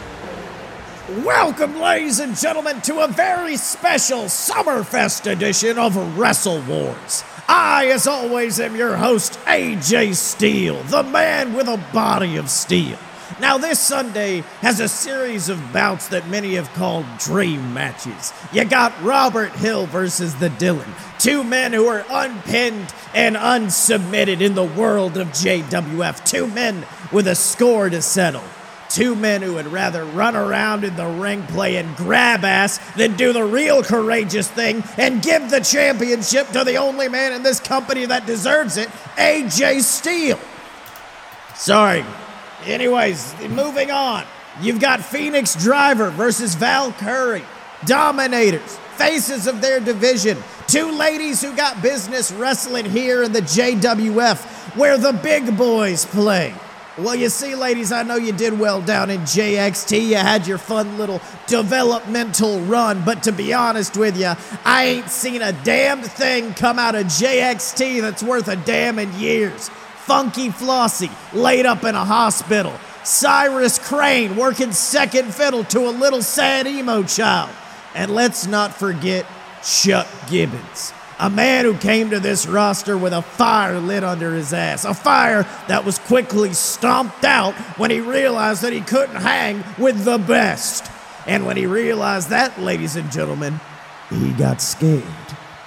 Welcome, 1.26 1.82
ladies 1.82 2.20
and 2.20 2.38
gentlemen, 2.38 2.80
to 2.82 3.02
a 3.02 3.08
very 3.10 3.58
special 3.58 4.24
Summerfest 4.24 5.30
edition 5.30 5.78
of 5.78 5.98
Wrestle 6.18 6.62
Wars. 6.62 7.26
I, 7.50 7.88
as 7.88 8.08
always, 8.08 8.62
am 8.62 8.78
your 8.78 8.96
host, 8.96 9.38
AJ 9.46 10.16
Steele, 10.16 10.82
the 10.84 11.04
man 11.04 11.54
with 11.54 11.68
a 11.68 11.84
body 11.92 12.38
of 12.38 12.50
steel. 12.50 12.98
Now, 13.39 13.57
this 13.57 13.80
Sunday 13.80 14.42
has 14.62 14.80
a 14.80 14.88
series 14.88 15.50
of 15.50 15.74
bouts 15.74 16.10
that 16.10 16.28
many 16.28 16.56
have 16.56 16.72
called 16.74 17.06
dream 17.18 17.74
matches. 17.74 18.33
You 18.51 18.66
got 18.66 18.94
Robert 19.01 19.51
Hill 19.54 19.86
versus 19.86 20.36
the 20.36 20.50
Dylan, 20.50 20.88
two 21.19 21.44
men 21.44 21.74
who 21.74 21.88
are 21.88 22.06
unpinned 22.10 22.94
and 23.13 23.36
unsubmitted 23.36 24.42
in 24.42 24.56
the 24.56 24.63
world 24.63 25.18
of 25.18 25.28
JWF, 25.30 26.25
two 26.25 26.48
men 26.48 26.86
with 27.12 27.28
a 27.28 27.36
score 27.36 27.89
to 27.89 28.01
settle. 28.01 28.44
Two 28.89 29.16
men 29.16 29.42
who 29.42 29.54
would 29.54 29.68
rather 29.68 30.04
run 30.04 30.36
around 30.36 30.83
in 30.83 30.98
the 30.98 31.07
ring 31.07 31.44
playing 31.44 31.94
grab 31.95 32.44
ass 32.44 32.78
than 32.95 33.16
do 33.16 33.31
the 33.31 33.44
real 33.44 33.81
courageous 33.83 34.50
thing 34.50 34.83
and 34.98 35.22
give 35.22 35.50
the 35.50 35.62
championship 35.62 36.50
to 36.50 36.66
the 36.66 36.75
only 36.75 37.07
man 37.07 37.31
in 37.31 37.42
this 37.42 37.61
company 37.61 38.06
that 38.06 38.26
deserves 38.26 38.76
it, 38.76 38.90
AJ 39.16 39.83
Steele. 39.83 40.40
Sorry, 41.56 42.04
Anyways, 42.65 43.33
moving 43.49 43.91
on. 43.91 44.25
You've 44.61 44.80
got 44.80 45.01
Phoenix 45.03 45.56
Driver 45.56 46.09
versus 46.09 46.56
Val 46.56 46.91
Curry. 46.94 47.44
Dominators, 47.85 48.77
faces 48.95 49.47
of 49.47 49.61
their 49.61 49.80
division. 49.80 50.37
Two 50.68 50.91
ladies 50.91 51.41
who 51.41 51.56
got 51.56 51.81
business 51.81 52.31
wrestling 52.31 52.85
here 52.85 53.23
in 53.23 53.31
the 53.31 53.41
JWF, 53.41 54.77
where 54.77 54.97
the 54.97 55.13
big 55.13 55.57
boys 55.57 56.06
play. 56.06 56.53
Well, 56.97 57.15
you 57.15 57.30
see, 57.30 57.56
ladies, 57.56 57.91
I 57.91 58.03
know 58.03 58.18
you 58.18 58.33
did 58.33 58.59
well 58.59 58.81
down 58.81 59.09
in 59.09 59.21
JXT. 59.21 60.09
You 60.09 60.18
had 60.18 60.45
your 60.45 60.57
fun 60.57 60.97
little 60.97 61.21
developmental 61.47 62.59
run, 62.61 63.03
but 63.06 63.23
to 63.23 63.31
be 63.31 63.53
honest 63.53 63.95
with 63.95 64.19
you, 64.19 64.33
I 64.65 64.83
ain't 64.85 65.09
seen 65.09 65.41
a 65.41 65.53
damn 65.63 66.01
thing 66.01 66.53
come 66.53 66.77
out 66.77 66.95
of 66.95 67.06
JXT 67.06 68.01
that's 68.01 68.21
worth 68.21 68.49
a 68.49 68.57
damn 68.57 68.99
in 68.99 69.11
years. 69.18 69.71
Funky 70.06 70.50
Flossie 70.50 71.12
laid 71.34 71.66
up 71.66 71.84
in 71.84 71.96
a 71.96 72.06
hospital. 72.06 72.74
Cyrus 73.04 73.80
Crane 73.80 74.36
working 74.36 74.72
second 74.72 75.34
fiddle 75.34 75.64
to 75.66 75.88
a 75.88 75.92
little 75.92 76.22
sad 76.22 76.68
emo 76.68 77.04
child. 77.04 77.50
And 77.96 78.14
let's 78.14 78.48
not 78.48 78.74
forget 78.74 79.26
Chuck 79.64 80.08
Gibbons, 80.30 80.94
a 81.20 81.30
man 81.30 81.66
who 81.66 81.76
came 81.78 82.10
to 82.10 82.20
this 82.20 82.48
roster 82.48 82.98
with 82.98 83.14
a 83.14 83.22
fire 83.22 83.80
lit 83.80 84.04
under 84.04 84.34
his 84.34 84.54
ass. 84.54 84.86
A 84.86 84.94
fire 84.94 85.44
that 85.68 85.86
was 85.86 86.00
quickly 86.00 86.54
stomped 86.54 87.24
out 87.24 87.54
when 87.78 87.92
he 87.92 88.00
realized 88.00 88.64
that 88.64 88.74
he 88.74 88.81
couldn't 88.81 89.18
hang 89.18 89.64
with 89.78 90.04
the 90.04 90.18
best. 90.18 90.90
And 91.28 91.46
when 91.46 91.58
he 91.58 91.68
realized 91.68 92.30
that, 92.30 92.60
ladies 92.60 92.96
and 92.96 93.12
gentlemen, 93.12 93.60
he 94.10 94.31
got 94.34 94.62
scared. 94.62 95.04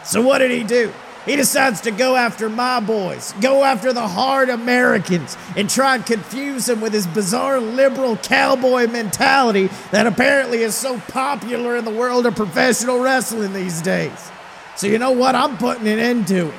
So 0.04 0.22
what 0.22 0.38
did 0.38 0.50
he 0.50 0.64
do? 0.64 0.92
He 1.26 1.36
decides 1.36 1.80
to 1.82 1.90
go 1.90 2.16
after 2.16 2.50
my 2.50 2.80
boys, 2.80 3.32
go 3.40 3.64
after 3.64 3.92
the 3.92 4.06
hard 4.06 4.50
Americans, 4.50 5.38
and 5.56 5.70
try 5.70 5.94
and 5.94 6.04
confuse 6.04 6.66
them 6.66 6.82
with 6.82 6.92
his 6.92 7.06
bizarre 7.06 7.60
liberal 7.60 8.16
cowboy 8.18 8.86
mentality 8.88 9.70
that 9.90 10.06
apparently 10.06 10.58
is 10.58 10.74
so 10.74 10.98
popular 11.08 11.76
in 11.76 11.86
the 11.86 11.90
world 11.90 12.26
of 12.26 12.36
professional 12.36 13.00
wrestling 13.00 13.54
these 13.54 13.80
days. 13.80 14.30
So, 14.76 14.86
you 14.86 14.98
know 14.98 15.12
what? 15.12 15.34
I'm 15.34 15.56
putting 15.56 15.88
an 15.88 15.98
end 15.98 16.28
to 16.28 16.48
it. 16.48 16.54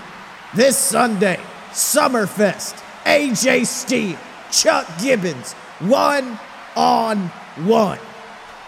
This 0.55 0.77
Sunday, 0.77 1.39
Summerfest, 1.71 2.81
AJ 3.03 3.67
Steele, 3.67 4.17
Chuck 4.51 4.87
Gibbons, 4.99 5.53
one 5.79 6.39
on 6.75 7.27
one. 7.65 7.99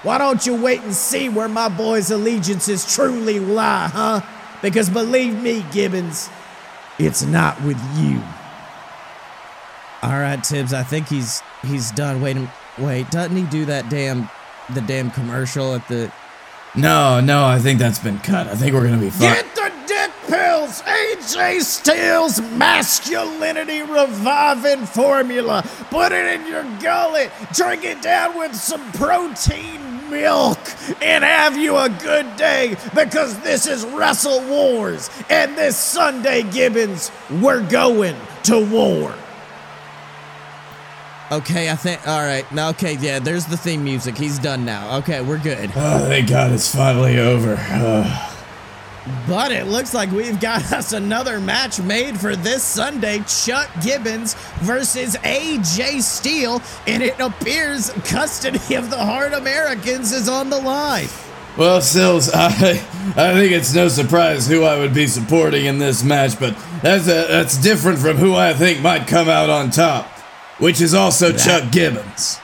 Why 0.04 0.20
don't 0.20 0.46
you 0.46 0.62
wait 0.62 0.82
and 0.82 0.94
see 0.94 1.28
where 1.28 1.48
my 1.48 1.70
boys' 1.70 2.12
allegiances 2.12 2.94
truly 2.94 3.40
lie, 3.40 3.88
huh? 3.88 4.22
Because 4.62 4.90
believe 4.90 5.42
me, 5.42 5.64
Gibbons, 5.72 6.30
it's 7.00 7.24
not 7.24 7.62
with 7.64 7.80
you. 7.98 8.22
All 10.04 10.12
right, 10.20 10.44
Tibbs, 10.44 10.74
I 10.74 10.84
think 10.84 11.08
he's 11.08 11.42
he's 11.64 11.92
done. 11.92 12.22
Wait, 12.22 12.38
wait, 12.78 13.10
doesn't 13.12 13.36
he 13.36 13.44
do 13.44 13.66
that 13.66 13.90
damn 13.90 14.30
the 14.74 14.82
damn 14.82 15.12
commercial 15.12 15.76
at 15.76 15.88
the 15.88 16.12
No, 16.76 17.20
no, 17.20 17.46
I 17.46 17.60
think 17.60 17.80
that's 17.80 18.00
been 18.00 18.20
cut. 18.20 18.48
I 18.48 18.56
think 18.56 18.74
we're 18.74 18.84
gonna 18.84 18.98
be 19.02 19.10
fine. 19.10 19.34
Get 19.34 19.56
the 19.56 19.72
dick 19.88 20.12
pills, 20.28 20.82
AJ 20.84 21.62
Styles 21.62 22.42
masculinity 22.42 23.82
reviving 23.82 24.86
formula. 24.86 25.64
Put 25.90 26.12
it 26.12 26.40
in 26.40 26.48
your 26.48 26.64
gullet, 26.80 27.32
drink 27.54 27.84
it 27.84 28.02
down 28.02 28.38
with 28.38 28.56
some 28.56 28.92
protein 28.94 29.87
milk, 30.10 30.60
and 31.02 31.24
have 31.24 31.58
you 31.58 31.78
a 31.78 31.90
good 31.90 32.36
day 32.36 32.76
because 32.96 33.40
this 33.40 33.68
is 33.68 33.86
Wrestle 33.86 34.42
Wars. 34.48 35.10
And 35.30 35.58
this 35.58 35.78
Sunday, 35.78 36.44
Gibbons, 36.44 37.12
we're 37.42 37.68
going 37.68 38.16
to 38.44 38.66
war. 38.66 39.14
Okay, 41.30 41.70
I 41.70 41.76
think. 41.76 42.08
All 42.08 42.22
right. 42.22 42.50
No, 42.54 42.70
okay, 42.70 42.94
yeah, 42.94 43.20
there's 43.20 43.46
the 43.46 43.58
theme 43.58 43.84
music. 43.84 44.18
He's 44.18 44.40
done 44.40 44.64
now. 44.64 44.98
Okay, 45.00 45.22
we're 45.22 45.40
good. 45.40 45.70
Oh, 45.76 46.06
thank 46.08 46.30
God 46.30 46.54
it's 46.54 46.74
finally 46.74 47.20
over. 47.20 47.58
Uh, 47.60 48.37
But 49.28 49.52
it 49.52 49.68
looks 49.68 49.94
like 49.94 50.12
we've 50.12 50.40
got 50.40 50.72
us 50.74 50.94
another 50.94 51.40
match 51.40 51.80
made 51.80 52.20
for 52.20 52.36
this 52.36 52.64
Sunday 52.64 53.24
Chuck 53.28 53.70
Gibbons 53.82 54.36
versus 54.62 55.16
AJ 55.18 56.02
Steele, 56.02 56.62
and 56.86 57.04
it 57.04 57.20
appears 57.20 57.90
custody 58.06 58.76
of 58.76 58.90
the 58.90 58.98
Hard 58.98 59.34
Americans 59.34 60.12
is 60.12 60.30
on 60.30 60.50
the 60.50 60.60
line. 60.60 61.08
well, 61.58 61.82
Sills, 61.82 62.30
I, 62.34 62.48
I 63.16 63.34
think 63.34 63.52
it's 63.52 63.74
no 63.74 63.88
surprise 63.88 64.48
who 64.48 64.64
I 64.64 64.78
would 64.78 64.94
be 64.94 65.08
supporting 65.08 65.66
in 65.66 65.80
this 65.80 66.04
match, 66.04 66.40
but 66.40 66.56
that's 66.82 67.08
a, 67.08 67.28
that's 67.28 67.58
different 67.58 68.00
from 68.00 68.18
who 68.18 68.36
I 68.36 68.54
think 68.54 68.82
might 68.82 69.08
come 69.08 69.30
out 69.30 69.50
on 69.50 69.72
top, 69.72 70.06
which 70.60 70.82
is 70.82 70.94
also 70.94 71.32
Chuck 71.32 71.72
Gibbons. 71.72 72.40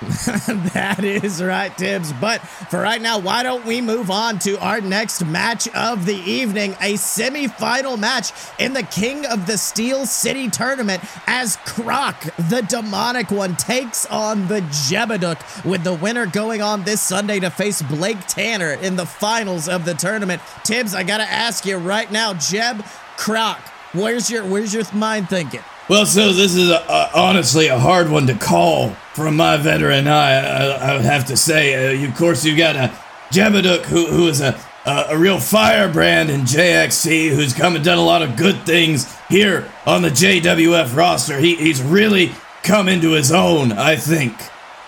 that 0.72 1.04
is 1.04 1.42
right, 1.42 1.76
Tibbs. 1.76 2.10
But 2.14 2.40
for 2.40 2.80
right 2.80 3.02
now, 3.02 3.18
why 3.18 3.42
don't 3.42 3.66
we 3.66 3.82
move 3.82 4.10
on 4.10 4.38
to 4.40 4.58
our 4.58 4.80
next 4.80 5.26
match 5.26 5.68
of 5.74 6.06
the 6.06 6.14
evening? 6.14 6.74
A 6.80 6.96
semi-final 6.96 7.98
match 7.98 8.32
in 8.58 8.72
the 8.72 8.82
King 8.82 9.26
of 9.26 9.46
the 9.46 9.58
Steel 9.58 10.06
City 10.06 10.48
tournament 10.48 11.02
as 11.26 11.56
Croc, 11.66 12.18
the 12.48 12.62
demonic 12.62 13.30
one, 13.30 13.56
takes 13.56 14.06
on 14.06 14.48
the 14.48 14.62
Jebeduk, 14.62 15.66
with 15.66 15.84
the 15.84 15.94
winner 15.94 16.24
going 16.24 16.62
on 16.62 16.84
this 16.84 17.02
Sunday 17.02 17.38
to 17.40 17.50
face 17.50 17.82
Blake 17.82 18.26
Tanner 18.26 18.72
in 18.72 18.96
the 18.96 19.06
finals 19.06 19.68
of 19.68 19.84
the 19.84 19.92
tournament. 19.92 20.40
Tibbs, 20.64 20.94
I 20.94 21.02
gotta 21.02 21.30
ask 21.30 21.66
you 21.66 21.76
right 21.76 22.10
now, 22.10 22.32
Jeb, 22.32 22.82
Croc, 23.18 23.58
where's 23.92 24.30
your 24.30 24.46
where's 24.46 24.72
your 24.72 24.84
mind 24.94 25.28
thinking? 25.28 25.60
Well, 25.90 26.06
so 26.06 26.32
this 26.32 26.54
is 26.54 26.70
a, 26.70 26.76
a, 26.88 27.10
honestly 27.16 27.66
a 27.66 27.76
hard 27.76 28.10
one 28.10 28.28
to 28.28 28.34
call 28.36 28.90
from 29.12 29.34
my 29.34 29.56
veteran 29.56 30.06
eye. 30.06 30.34
I, 30.34 30.92
I 30.92 30.92
would 30.94 31.04
have 31.04 31.24
to 31.24 31.36
say, 31.36 31.74
uh, 31.74 31.90
you, 31.90 32.06
of 32.06 32.14
course, 32.14 32.44
you've 32.44 32.58
got 32.58 32.76
a 32.76 32.96
Jebeduk 33.32 33.82
who, 33.86 34.06
who 34.06 34.28
is 34.28 34.40
a, 34.40 34.56
a 34.86 35.06
a 35.08 35.18
real 35.18 35.40
firebrand 35.40 36.30
in 36.30 36.42
JXT, 36.42 37.34
who's 37.34 37.52
come 37.52 37.74
and 37.74 37.84
done 37.84 37.98
a 37.98 38.04
lot 38.04 38.22
of 38.22 38.36
good 38.36 38.64
things 38.64 39.12
here 39.28 39.68
on 39.84 40.02
the 40.02 40.10
JWF 40.10 40.94
roster. 40.94 41.40
He, 41.40 41.56
he's 41.56 41.82
really 41.82 42.34
come 42.62 42.88
into 42.88 43.10
his 43.10 43.32
own, 43.32 43.72
I 43.72 43.96
think. 43.96 44.36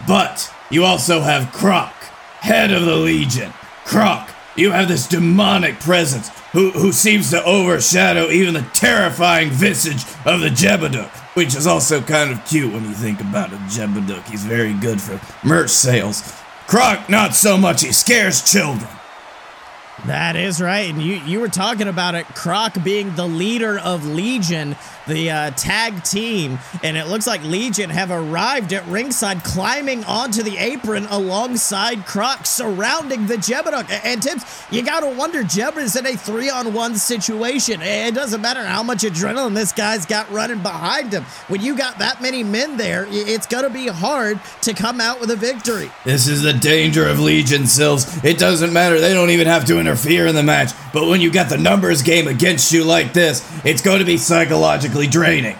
But 0.06 0.54
you 0.70 0.84
also 0.84 1.22
have 1.22 1.52
Croc, 1.52 1.92
head 2.42 2.72
of 2.72 2.84
the 2.84 2.94
Legion. 2.94 3.52
Croc, 3.84 4.31
you 4.56 4.70
have 4.70 4.88
this 4.88 5.06
demonic 5.06 5.80
presence 5.80 6.28
who, 6.52 6.70
who 6.70 6.92
seems 6.92 7.30
to 7.30 7.42
overshadow 7.44 8.30
even 8.30 8.54
the 8.54 8.66
terrifying 8.74 9.50
visage 9.50 10.04
of 10.26 10.40
the 10.40 10.48
Jebeduk, 10.48 11.08
which 11.34 11.54
is 11.54 11.66
also 11.66 12.00
kind 12.00 12.30
of 12.30 12.44
cute 12.44 12.72
when 12.72 12.84
you 12.84 12.94
think 12.94 13.20
about 13.20 13.52
it. 13.52 13.58
Jebeduk, 13.60 14.24
he's 14.28 14.44
very 14.44 14.74
good 14.74 15.00
for 15.00 15.20
merch 15.46 15.70
sales. 15.70 16.22
Croc, 16.66 17.08
not 17.08 17.34
so 17.34 17.56
much, 17.56 17.82
he 17.82 17.92
scares 17.92 18.50
children. 18.50 18.88
That 20.06 20.36
is 20.36 20.60
right. 20.60 20.90
And 20.90 21.00
you, 21.00 21.14
you 21.16 21.38
were 21.38 21.48
talking 21.48 21.86
about 21.86 22.14
it, 22.14 22.26
Croc 22.26 22.82
being 22.82 23.14
the 23.14 23.26
leader 23.26 23.78
of 23.78 24.06
Legion, 24.06 24.76
the 25.06 25.30
uh, 25.30 25.50
tag 25.52 26.04
team. 26.04 26.58
And 26.82 26.96
it 26.96 27.06
looks 27.06 27.26
like 27.26 27.42
Legion 27.44 27.90
have 27.90 28.10
arrived 28.10 28.72
at 28.72 28.86
ringside, 28.86 29.42
climbing 29.44 30.04
onto 30.04 30.42
the 30.42 30.58
apron 30.58 31.06
alongside 31.06 32.04
Croc, 32.04 32.44
surrounding 32.44 33.26
the 33.26 33.36
Jebeduk. 33.36 33.88
And 34.04 34.22
Tibbs, 34.22 34.44
you 34.70 34.82
got 34.82 35.00
to 35.00 35.08
wonder, 35.08 35.42
Jeb 35.42 35.78
is 35.78 35.96
in 35.96 36.06
a 36.06 36.16
three 36.16 36.50
on 36.50 36.74
one 36.74 36.96
situation. 36.96 37.80
It 37.80 38.14
doesn't 38.14 38.40
matter 38.40 38.64
how 38.64 38.82
much 38.82 38.98
adrenaline 38.98 39.54
this 39.54 39.72
guy's 39.72 40.04
got 40.04 40.30
running 40.30 40.62
behind 40.62 41.12
him. 41.12 41.24
When 41.48 41.62
you 41.62 41.76
got 41.76 41.98
that 41.98 42.20
many 42.20 42.42
men 42.42 42.76
there, 42.76 43.06
it's 43.08 43.46
to 43.62 43.70
be 43.70 43.86
hard 43.88 44.40
to 44.62 44.74
come 44.74 45.00
out 45.00 45.20
with 45.20 45.30
a 45.30 45.36
victory. 45.36 45.90
This 46.04 46.26
is 46.26 46.42
the 46.42 46.52
danger 46.52 47.06
of 47.06 47.20
Legion, 47.20 47.66
Sills. 47.66 48.24
It 48.24 48.38
doesn't 48.38 48.72
matter, 48.72 49.00
they 49.00 49.14
don't 49.14 49.30
even 49.30 49.46
have 49.46 49.64
to 49.66 49.78
interfere 49.78 50.26
in 50.26 50.34
the 50.34 50.42
match. 50.42 50.72
But 50.92 51.06
when 51.06 51.20
you 51.20 51.30
got 51.30 51.48
the 51.48 51.58
numbers 51.58 52.02
game 52.02 52.26
against 52.26 52.72
you 52.72 52.84
like 52.84 53.12
this, 53.12 53.48
it's 53.64 53.82
going 53.82 54.00
to 54.00 54.04
be 54.04 54.16
psychologically 54.92 55.06
draining. 55.06 55.56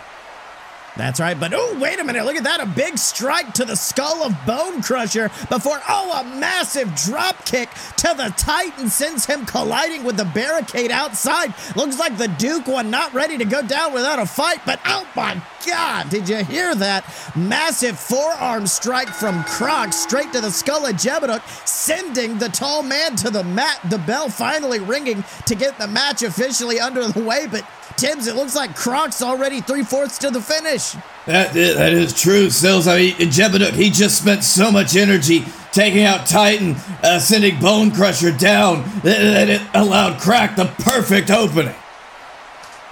That's 0.95 1.21
right, 1.21 1.39
but 1.41 1.55
oh, 1.55 1.79
wait 1.81 1.99
a 1.99 2.05
minute, 2.05 2.27
look 2.27 2.37
at 2.37 2.45
that. 2.45 2.61
A 2.61 2.67
big 2.67 2.99
strike 2.99 3.55
to 3.55 3.65
the 3.65 3.77
skull 3.77 4.23
of 4.23 4.37
Bone 4.47 4.83
Crusher 4.83 5.31
before, 5.49 5.81
oh, 5.89 6.21
a 6.21 6.39
massive 6.39 6.95
drop 6.95 7.47
kick 7.47 7.71
to 7.97 8.15
the 8.15 8.35
Titan 8.37 8.91
sends 8.91 9.25
him 9.25 9.47
colliding 9.47 10.05
with 10.05 10.19
the 10.19 10.27
barricade 10.27 10.91
outside. 10.91 11.55
Looks 11.77 11.99
like 11.99 12.19
the 12.19 12.29
Duke 12.29 12.67
one 12.67 12.91
not 12.91 13.15
ready 13.15 13.39
to 13.39 13.47
go 13.47 13.63
down 13.63 13.95
without 13.95 14.19
a 14.19 14.27
fight, 14.27 14.61
but 14.67 14.81
oh 14.85 15.09
my 15.17 15.43
God, 15.67 16.11
did 16.11 16.29
you 16.29 16.45
hear 16.45 16.75
that? 16.75 17.05
Massive 17.37 17.99
forearm 17.99 18.67
strike 18.67 19.09
from 19.09 19.45
Croc 19.45 19.93
straight 19.93 20.33
to 20.33 20.41
the 20.41 20.51
skull 20.51 20.87
of 20.87 20.97
Jebeduk, 20.97 21.43
sending 21.67 22.39
the 22.39 22.49
tall 22.49 22.83
man 22.83 23.17
to 23.17 23.31
the 23.31 23.45
mat. 23.45 23.79
The 23.89 23.99
bell 23.99 24.29
finally 24.29 24.81
ringing 24.81 25.25
to 25.47 25.55
get 25.55 25.79
the 25.79 25.87
match 25.87 26.23
officially 26.23 26.81
under 26.81 27.07
the 27.07 27.23
way, 27.23 27.47
but 27.47 27.65
Tibbs, 27.97 28.27
it 28.27 28.37
looks 28.37 28.57
like 28.57 28.75
Croc's 28.75 29.23
already 29.23 29.61
three 29.61 29.83
fourths 29.83 30.19
to 30.19 30.31
the 30.31 30.41
finish. 30.41 30.93
That, 31.27 31.53
that 31.53 31.93
is 31.93 32.19
true, 32.19 32.51
Sills. 32.51 32.89
I 32.89 32.97
mean, 32.97 33.15
Jebeduk, 33.15 33.73
he 33.73 33.91
just 33.91 34.21
spent 34.21 34.43
so 34.43 34.73
much 34.73 34.97
energy 34.97 35.45
taking 35.73 36.05
out 36.05 36.27
Titan, 36.27 36.77
uh, 37.03 37.19
sending 37.19 37.61
Bone 37.61 37.91
Crusher 37.91 38.33
down, 38.33 38.83
that, 39.03 39.19
that 39.19 39.49
it 39.49 39.63
allowed 39.75 40.21
Croc 40.21 40.57
the 40.57 40.67
perfect 40.83 41.31
opening. 41.31 41.75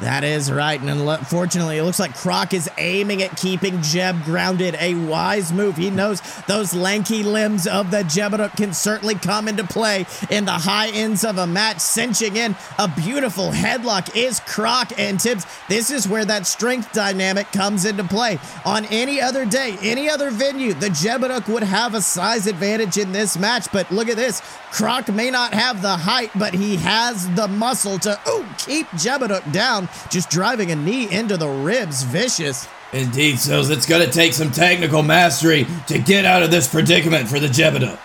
That 0.01 0.25
is 0.25 0.51
right, 0.51 0.81
and 0.81 0.89
unfortunately, 0.89 1.77
it 1.77 1.85
looks 1.85 2.01
like 2.01 2.15
Croc 2.15 2.55
is 2.55 2.71
aiming 2.79 3.23
at 3.23 3.37
keeping 3.37 3.83
Jeb 3.83 4.25
grounded. 4.25 4.75
A 4.81 4.95
wise 4.95 5.53
move. 5.53 5.77
He 5.77 5.91
knows 5.91 6.23
those 6.47 6.73
lanky 6.73 7.23
limbs 7.23 7.67
of 7.67 7.91
the 7.91 7.99
Jebeduk 7.99 8.57
can 8.57 8.73
certainly 8.73 9.15
come 9.15 9.47
into 9.47 9.63
play 9.63 10.07
in 10.31 10.47
the 10.47 10.53
high 10.53 10.89
ends 10.89 11.23
of 11.23 11.37
a 11.37 11.47
match, 11.47 11.81
cinching 11.81 12.37
in 12.37 12.57
a 12.79 12.89
beautiful 12.89 13.51
headlock. 13.51 14.17
Is 14.17 14.41
Croc 14.41 14.99
and 14.99 15.21
Tibbs? 15.21 15.45
This 15.69 15.91
is 15.91 16.09
where 16.09 16.25
that 16.25 16.47
strength 16.47 16.93
dynamic 16.95 17.53
comes 17.53 17.85
into 17.85 18.05
play. 18.05 18.39
On 18.65 18.87
any 18.87 19.21
other 19.21 19.45
day, 19.45 19.77
any 19.83 20.09
other 20.09 20.31
venue, 20.31 20.73
the 20.73 20.89
Jebeduk 20.89 21.47
would 21.49 21.63
have 21.63 21.93
a 21.93 22.01
size 22.01 22.47
advantage 22.47 22.97
in 22.97 23.13
this 23.13 23.39
match. 23.39 23.71
But 23.71 23.91
look 23.91 24.09
at 24.09 24.17
this: 24.17 24.41
Croc 24.71 25.09
may 25.13 25.31
not 25.31 25.53
have 25.53 25.83
the 25.83 25.99
height, 25.99 26.31
but 26.35 26.55
he 26.55 26.77
has 26.77 27.29
the 27.35 27.49
muscle 27.49 27.99
to 27.99 28.19
ooh, 28.27 28.47
keep 28.57 28.87
Jebeduk 28.93 29.53
down 29.53 29.90
just 30.11 30.31
driving 30.31 30.71
a 30.71 30.77
knee 30.77 31.11
into 31.11 31.37
the 31.37 31.49
ribs. 31.49 32.03
Vicious. 32.03 32.69
Indeed, 32.93 33.39
so 33.39 33.61
it's 33.61 33.87
going 33.87 34.05
to 34.05 34.11
take 34.11 34.33
some 34.33 34.51
technical 34.51 35.03
mastery 35.03 35.67
to 35.87 35.99
get 35.99 36.25
out 36.25 36.43
of 36.43 36.51
this 36.51 36.67
predicament 36.67 37.29
for 37.29 37.39
the 37.39 37.47
Jebeduk. 37.47 37.99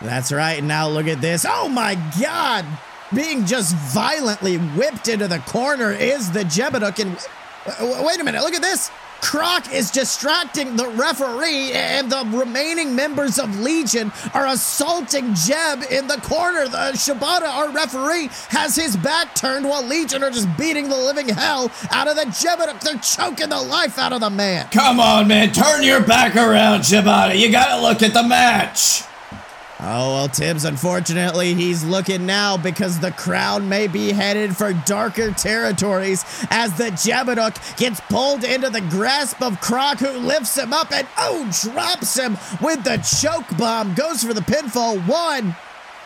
That's 0.00 0.32
right. 0.32 0.62
Now 0.62 0.88
look 0.88 1.06
at 1.06 1.20
this. 1.20 1.44
Oh 1.48 1.68
my 1.68 1.96
God! 2.20 2.64
Being 3.14 3.44
just 3.44 3.74
violently 3.76 4.56
whipped 4.56 5.08
into 5.08 5.28
the 5.28 5.38
corner 5.40 5.92
is 5.92 6.32
the 6.32 6.42
Jebeduk. 6.44 6.98
And 6.98 7.16
uh, 7.66 8.02
wait 8.04 8.18
a 8.18 8.24
minute, 8.24 8.42
look 8.42 8.54
at 8.54 8.62
this. 8.62 8.90
Croc 9.22 9.72
is 9.72 9.90
distracting 9.90 10.76
the 10.76 10.88
referee, 10.88 11.72
and 11.72 12.10
the 12.10 12.28
remaining 12.36 12.94
members 12.94 13.38
of 13.38 13.60
Legion 13.60 14.12
are 14.34 14.46
assaulting 14.48 15.34
Jeb 15.34 15.84
in 15.90 16.08
the 16.08 16.18
corner. 16.18 16.68
The 16.68 16.92
Shibata, 16.94 17.48
our 17.48 17.70
referee, 17.70 18.28
has 18.48 18.76
his 18.76 18.96
back 18.96 19.34
turned 19.34 19.66
while 19.66 19.82
Legion 19.82 20.22
are 20.22 20.30
just 20.30 20.54
beating 20.58 20.88
the 20.88 20.96
living 20.96 21.28
hell 21.28 21.70
out 21.92 22.08
of 22.08 22.16
the 22.16 22.24
Jeb. 22.24 22.58
They're 22.80 22.98
choking 22.98 23.48
the 23.48 23.62
life 23.62 23.98
out 23.98 24.12
of 24.12 24.20
the 24.20 24.30
man. 24.30 24.68
Come 24.70 25.00
on, 25.00 25.28
man, 25.28 25.52
turn 25.52 25.82
your 25.82 26.02
back 26.02 26.36
around, 26.36 26.80
Shibata. 26.80 27.38
You 27.38 27.50
gotta 27.50 27.80
look 27.80 28.02
at 28.02 28.12
the 28.12 28.24
match. 28.24 29.04
Oh, 29.84 30.14
well, 30.14 30.28
Tibbs, 30.28 30.64
unfortunately, 30.64 31.54
he's 31.54 31.82
looking 31.82 32.24
now 32.24 32.56
because 32.56 33.00
the 33.00 33.10
crowd 33.10 33.64
may 33.64 33.88
be 33.88 34.12
headed 34.12 34.56
for 34.56 34.72
darker 34.72 35.32
territories 35.32 36.24
as 36.50 36.72
the 36.78 36.90
Jebeduk 36.92 37.76
gets 37.78 38.00
pulled 38.02 38.44
into 38.44 38.70
the 38.70 38.80
grasp 38.82 39.42
of 39.42 39.60
Croc, 39.60 39.98
who 39.98 40.20
lifts 40.20 40.56
him 40.56 40.72
up 40.72 40.92
and, 40.92 41.08
oh, 41.18 41.50
drops 41.62 42.16
him 42.16 42.38
with 42.60 42.84
the 42.84 42.98
choke 42.98 43.58
bomb. 43.58 43.92
Goes 43.94 44.22
for 44.22 44.32
the 44.32 44.40
pinfall. 44.40 45.04
One, 45.08 45.56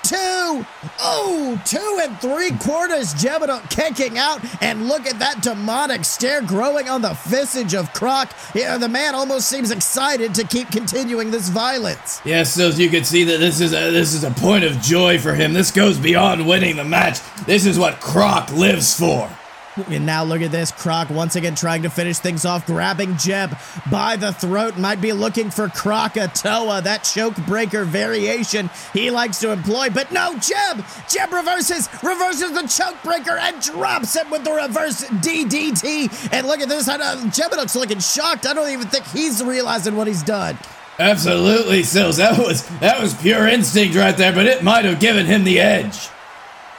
two. 0.09 0.67
Oh, 1.01 1.61
two 1.65 2.01
and 2.03 2.19
three 2.21 2.51
quarters. 2.59 3.15
Jebediah 3.15 3.69
kicking 3.71 4.19
out. 4.19 4.41
And 4.63 4.89
look 4.89 5.07
at 5.07 5.19
that 5.19 5.43
demonic 5.43 6.05
stare 6.05 6.43
growing 6.43 6.89
on 6.89 7.03
the 7.03 7.15
visage 7.27 7.75
of 7.75 7.93
Croc. 7.93 8.33
Yeah, 8.55 8.79
the 8.79 8.89
man 8.89 9.15
almost 9.15 9.49
seems 9.49 9.71
excited 9.71 10.35
to 10.35 10.45
keep 10.45 10.71
continuing 10.71 11.31
this 11.31 11.49
violence. 11.49 12.21
Yes, 12.25 12.53
so 12.53 12.69
you 12.69 12.89
can 12.89 13.05
see 13.05 13.25
that 13.25 13.39
this 13.39 13.61
is 13.61 13.73
a, 13.73 13.91
this 13.91 14.15
is 14.15 14.25
a 14.25 14.31
point 14.31 14.65
of 14.65 14.81
joy 14.81 15.19
for 15.19 15.35
him. 15.35 15.53
This 15.53 15.71
goes 15.71 15.99
beyond 15.99 16.47
winning 16.47 16.77
the 16.77 16.85
match. 16.85 17.21
This 17.47 17.67
is 17.67 17.79
what 17.79 18.01
Croc 18.01 18.53
lives 18.53 18.99
for. 18.99 19.29
And 19.77 20.07
now 20.07 20.25
look 20.25 20.41
at 20.43 20.51
this. 20.51 20.73
Croc 20.73 21.11
once 21.11 21.37
again 21.37 21.55
trying 21.55 21.83
to 21.83 21.91
finish 21.91 22.19
things 22.19 22.45
off, 22.45 22.67
grabbing 22.67 23.17
Jeb 23.17 23.57
by 23.91 24.17
the 24.17 24.33
throat. 24.33 24.79
Might 24.79 25.01
be 25.01 25.13
looking 25.13 25.51
for 25.51 25.69
Krakatoa, 25.69 26.83
that 26.83 27.05
choke 27.05 27.37
breaker 27.47 27.85
variation 27.85 28.71
he 28.93 29.11
likes 29.11 29.39
to 29.41 29.53
employ. 29.53 29.91
But 29.91 30.13
no, 30.13 30.39
Jeb! 30.39 30.85
Jeb 31.09 31.33
reverses, 31.33 31.89
reverses 32.03 32.53
the 32.53 32.67
choke 32.67 33.03
breaker 33.03 33.37
and 33.37 33.61
drops 33.61 34.17
him 34.17 34.31
with 34.31 34.45
the 34.45 34.53
reverse 34.53 35.05
DDT. 35.05 36.33
And 36.33 36.47
look 36.47 36.61
at 36.61 36.69
this. 36.69 36.89
Uh, 36.89 37.29
Jeb 37.31 37.53
looks 37.53 37.77
looking 37.77 37.99
shocked. 37.99 38.47
I 38.47 38.55
don't 38.55 38.71
even 38.71 38.89
think 38.89 39.07
he's 39.07 39.43
realizing 39.43 39.97
what 39.97 40.07
he's 40.07 40.23
done. 40.23 40.59
Absolutely, 40.99 41.83
Sills. 41.83 42.17
That 42.17 42.39
was 42.39 42.67
that 42.79 43.01
was 43.01 43.13
pure 43.15 43.47
instinct 43.47 43.95
right 43.97 44.17
there, 44.17 44.33
but 44.33 44.47
it 44.47 44.63
might 44.65 44.87
have 44.87 44.99
given 44.99 45.27
him 45.27 45.45
the 45.45 45.61
edge. 45.61 46.09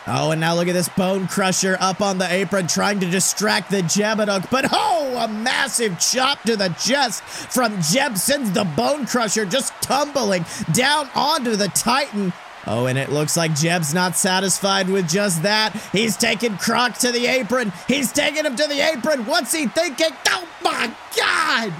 Oh, 0.09 0.31
and 0.31 0.39
now 0.39 0.55
look 0.55 0.69
at 0.69 0.73
this 0.73 0.87
Bone 0.87 1.27
Crusher 1.27 1.75
up 1.81 1.99
on 1.99 2.17
the 2.17 2.31
apron 2.31 2.67
trying 2.67 3.01
to 3.01 3.09
distract 3.09 3.69
the 3.69 3.81
Jebediah. 3.81 4.49
But 4.49 4.69
oh, 4.71 5.17
a 5.21 5.27
massive 5.27 5.99
chop 5.99 6.41
to 6.43 6.55
the 6.55 6.69
chest 6.69 7.21
from 7.23 7.81
Jeb 7.81 8.17
sends 8.17 8.51
the 8.51 8.63
Bone 8.63 9.05
Crusher 9.05 9.45
just 9.45 9.73
tumbling 9.81 10.45
down 10.71 11.09
onto 11.13 11.57
the 11.57 11.67
Titan. 11.67 12.31
Oh, 12.65 12.85
and 12.85 12.97
it 12.97 13.11
looks 13.11 13.35
like 13.35 13.53
Jeb's 13.53 13.93
not 13.93 14.15
satisfied 14.15 14.89
with 14.89 15.09
just 15.09 15.43
that. 15.43 15.75
He's 15.91 16.15
taking 16.15 16.57
Croc 16.57 16.97
to 16.99 17.11
the 17.11 17.25
apron. 17.25 17.73
He's 17.89 18.11
taking 18.13 18.45
him 18.45 18.55
to 18.55 18.67
the 18.67 18.79
apron. 18.79 19.25
What's 19.25 19.53
he 19.53 19.67
thinking? 19.67 20.11
Oh 20.29 20.47
my 20.63 20.93
God! 21.17 21.73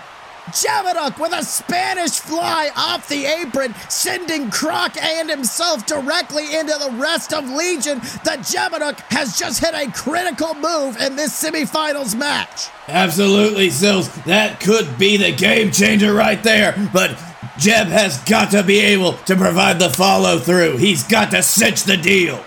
Jebediah 0.52 1.20
with 1.20 1.34
a 1.34 1.44
Spanish 1.44 2.20
fly 2.20 2.70
off 2.76 3.08
the 3.10 3.26
apron, 3.26 3.74
sending 3.90 4.50
Croc 4.50 4.98
and 5.02 5.30
himself 5.30 5.86
directly 5.86 6.56
into 6.56 6.74
the 6.80 6.92
rest 6.98 7.34
of 7.34 7.50
Legion. 7.50 8.00
The 8.00 8.38
Jebediah 8.40 9.00
has 9.12 9.38
just 9.38 9.64
hit 9.64 9.74
a 9.74 9.92
critical 9.92 10.54
move 10.56 10.98
in 10.98 11.16
this 11.16 11.42
semifinals 11.42 12.18
match. 12.18 12.70
Absolutely, 12.88 13.70
Sills. 13.70 14.10
That 14.24 14.60
could 14.60 14.98
be 14.98 15.18
the 15.18 15.32
game 15.32 15.72
changer 15.72 16.14
right 16.14 16.42
there. 16.42 16.90
But 16.94 17.12
Jeb 17.58 17.88
has 17.88 18.24
got 18.24 18.52
to 18.52 18.64
be 18.64 18.80
able 18.80 19.14
to 19.14 19.36
provide 19.36 19.80
the 19.80 19.90
follow 19.90 20.40
through. 20.40 20.78
He's 20.78 21.04
got 21.04 21.32
to 21.32 21.44
cinch 21.44 21.84
the 21.84 21.98
deal. 21.98 22.44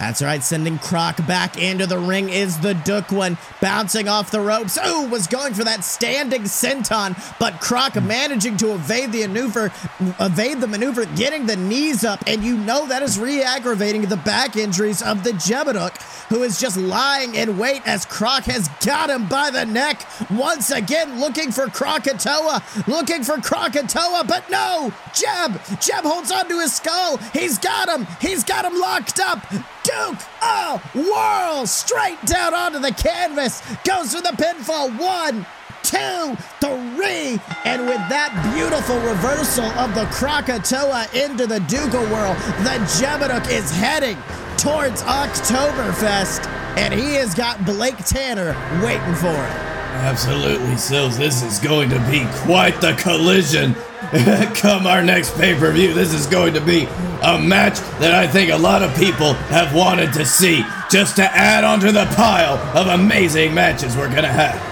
That's 0.00 0.22
right, 0.22 0.42
sending 0.42 0.78
Croc 0.78 1.18
back 1.26 1.58
into 1.58 1.86
the 1.86 1.98
ring 1.98 2.30
is 2.30 2.58
the 2.58 2.72
Duke 2.72 3.12
one, 3.12 3.36
bouncing 3.60 4.08
off 4.08 4.30
the 4.30 4.40
ropes. 4.40 4.78
Oh, 4.82 5.06
was 5.06 5.26
going 5.26 5.52
for 5.52 5.62
that 5.64 5.84
standing 5.84 6.44
senton, 6.44 7.14
but 7.38 7.60
Croc 7.60 8.02
managing 8.02 8.56
to 8.56 8.72
evade 8.72 9.12
the 9.12 9.26
maneuver, 9.26 9.70
evade 10.18 10.62
the 10.62 10.66
maneuver, 10.66 11.04
getting 11.04 11.44
the 11.44 11.56
knees 11.56 12.02
up, 12.02 12.24
and 12.26 12.42
you 12.42 12.56
know 12.56 12.86
that 12.86 13.02
is 13.02 13.18
re-aggravating 13.18 14.06
the 14.06 14.16
back 14.16 14.56
injuries 14.56 15.02
of 15.02 15.22
the 15.22 15.32
Jebediah, 15.32 15.94
who 16.30 16.44
is 16.44 16.58
just 16.58 16.78
lying 16.78 17.34
in 17.34 17.58
wait 17.58 17.86
as 17.86 18.06
Croc 18.06 18.44
has 18.44 18.68
got 18.82 19.10
him 19.10 19.28
by 19.28 19.50
the 19.50 19.66
neck. 19.66 20.08
Once 20.30 20.70
again, 20.70 21.20
looking 21.20 21.52
for 21.52 21.66
Krakatoa, 21.66 22.62
looking 22.86 23.22
for 23.22 23.36
Krakatoa, 23.36 24.24
but 24.26 24.48
no! 24.48 24.94
Jeb! 25.12 25.60
Jeb 25.78 26.04
holds 26.04 26.32
onto 26.32 26.58
his 26.58 26.72
skull. 26.72 27.18
He's 27.34 27.58
got 27.58 27.90
him! 27.90 28.06
He's 28.18 28.44
got 28.44 28.64
him 28.64 28.80
locked 28.80 29.20
up! 29.20 29.44
Duke, 29.90 30.18
oh, 30.42 30.80
whirl 30.94 31.66
straight 31.66 32.20
down 32.24 32.54
onto 32.54 32.78
the 32.78 32.92
canvas, 32.92 33.60
goes 33.84 34.14
for 34.14 34.20
the 34.20 34.36
pinfall. 34.36 34.96
One, 34.98 35.44
two, 35.82 36.36
three. 36.60 37.40
And 37.64 37.86
with 37.86 38.02
that 38.08 38.30
beautiful 38.54 38.98
reversal 39.00 39.64
of 39.64 39.94
the 39.94 40.04
Krakatoa 40.06 41.08
into 41.14 41.46
the 41.46 41.60
Duca 41.60 42.00
whirl, 42.06 42.34
the 42.62 42.78
Jebediah 43.00 43.50
is 43.50 43.70
heading 43.72 44.16
towards 44.56 45.02
Oktoberfest, 45.02 46.46
and 46.76 46.94
he 46.94 47.14
has 47.14 47.34
got 47.34 47.64
Blake 47.64 47.98
Tanner 47.98 48.54
waiting 48.84 49.14
for 49.16 49.34
him. 49.34 49.69
Absolutely, 50.00 50.78
Sills. 50.78 51.18
This 51.18 51.42
is 51.42 51.58
going 51.58 51.90
to 51.90 51.98
be 52.10 52.24
quite 52.42 52.80
the 52.80 52.94
collision. 52.94 53.74
Come 54.54 54.86
our 54.86 55.02
next 55.02 55.36
pay 55.36 55.54
per 55.54 55.70
view, 55.72 55.92
this 55.92 56.14
is 56.14 56.26
going 56.26 56.54
to 56.54 56.60
be 56.60 56.84
a 57.22 57.38
match 57.38 57.78
that 58.00 58.14
I 58.14 58.26
think 58.26 58.50
a 58.50 58.56
lot 58.56 58.82
of 58.82 58.96
people 58.96 59.34
have 59.34 59.74
wanted 59.74 60.14
to 60.14 60.24
see, 60.24 60.64
just 60.90 61.16
to 61.16 61.22
add 61.22 61.64
onto 61.64 61.92
the 61.92 62.06
pile 62.16 62.56
of 62.76 62.86
amazing 62.86 63.52
matches 63.52 63.94
we're 63.94 64.08
going 64.08 64.22
to 64.22 64.28
have. 64.28 64.69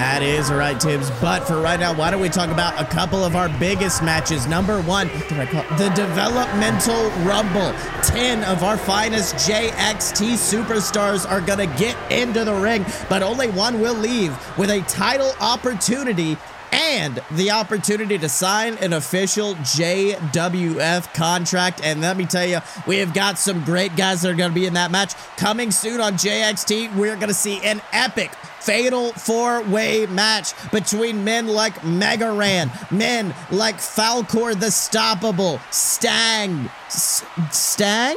That 0.00 0.22
is 0.22 0.50
right, 0.50 0.80
Tibbs. 0.80 1.10
But 1.20 1.40
for 1.40 1.60
right 1.60 1.78
now, 1.78 1.92
why 1.92 2.10
don't 2.10 2.22
we 2.22 2.30
talk 2.30 2.48
about 2.48 2.80
a 2.80 2.86
couple 2.86 3.22
of 3.22 3.36
our 3.36 3.50
biggest 3.58 4.02
matches? 4.02 4.46
Number 4.46 4.80
one, 4.80 5.08
the 5.08 5.92
Developmental 5.94 7.10
Rumble. 7.22 7.74
10 8.04 8.42
of 8.44 8.62
our 8.62 8.78
finest 8.78 9.34
JXT 9.34 10.32
superstars 10.38 11.30
are 11.30 11.42
going 11.42 11.58
to 11.58 11.78
get 11.78 11.98
into 12.10 12.46
the 12.46 12.54
ring, 12.54 12.86
but 13.10 13.22
only 13.22 13.50
one 13.50 13.78
will 13.78 13.92
leave 13.92 14.34
with 14.56 14.70
a 14.70 14.80
title 14.88 15.34
opportunity 15.38 16.38
and 16.72 17.20
the 17.32 17.50
opportunity 17.50 18.18
to 18.18 18.28
sign 18.28 18.74
an 18.78 18.92
official 18.92 19.54
JWF 19.56 21.12
contract. 21.14 21.80
And 21.82 22.00
let 22.00 22.16
me 22.16 22.26
tell 22.26 22.46
you, 22.46 22.60
we 22.86 22.98
have 22.98 23.14
got 23.14 23.38
some 23.38 23.64
great 23.64 23.96
guys 23.96 24.22
that 24.22 24.30
are 24.30 24.34
going 24.34 24.50
to 24.50 24.54
be 24.54 24.66
in 24.66 24.74
that 24.74 24.90
match. 24.90 25.14
Coming 25.36 25.70
soon 25.70 26.00
on 26.00 26.14
JXT, 26.14 26.94
we're 26.94 27.16
going 27.16 27.28
to 27.28 27.34
see 27.34 27.60
an 27.62 27.80
epic 27.92 28.30
fatal 28.60 29.12
four 29.12 29.62
way 29.62 30.06
match 30.06 30.52
between 30.70 31.24
men 31.24 31.46
like 31.46 31.82
Mega 31.84 32.30
Ran, 32.30 32.70
men 32.90 33.34
like 33.50 33.76
Falcor 33.76 34.58
the 34.58 34.66
Stoppable, 34.66 35.60
Stang. 35.72 36.68
S- 36.86 37.24
Stang? 37.50 38.16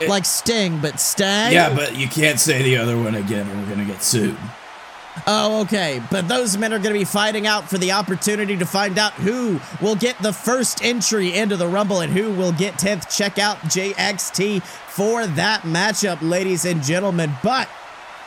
Eh. 0.00 0.06
like 0.06 0.24
Sting, 0.24 0.80
but 0.80 1.00
Stang? 1.00 1.52
Yeah, 1.52 1.74
but 1.74 1.96
you 1.96 2.08
can't 2.08 2.38
say 2.40 2.62
the 2.62 2.76
other 2.76 2.96
one 2.96 3.14
again 3.14 3.50
or 3.50 3.56
we're 3.56 3.66
going 3.66 3.86
to 3.86 3.92
get 3.92 4.02
sued. 4.02 4.36
Oh, 5.26 5.62
okay. 5.62 6.02
But 6.10 6.28
those 6.28 6.56
men 6.56 6.72
are 6.72 6.78
going 6.78 6.92
to 6.92 6.98
be 6.98 7.04
fighting 7.04 7.46
out 7.46 7.68
for 7.68 7.78
the 7.78 7.92
opportunity 7.92 8.56
to 8.56 8.66
find 8.66 8.98
out 8.98 9.12
who 9.14 9.60
will 9.80 9.96
get 9.96 10.18
the 10.22 10.32
first 10.32 10.84
entry 10.84 11.36
into 11.36 11.56
the 11.56 11.68
Rumble 11.68 12.00
and 12.00 12.12
who 12.12 12.32
will 12.32 12.52
get 12.52 12.74
10th. 12.74 13.14
Check 13.14 13.38
out 13.38 13.56
JXT 13.58 14.62
for 14.62 15.26
that 15.26 15.62
matchup, 15.62 16.18
ladies 16.20 16.64
and 16.64 16.82
gentlemen. 16.82 17.32
But 17.42 17.68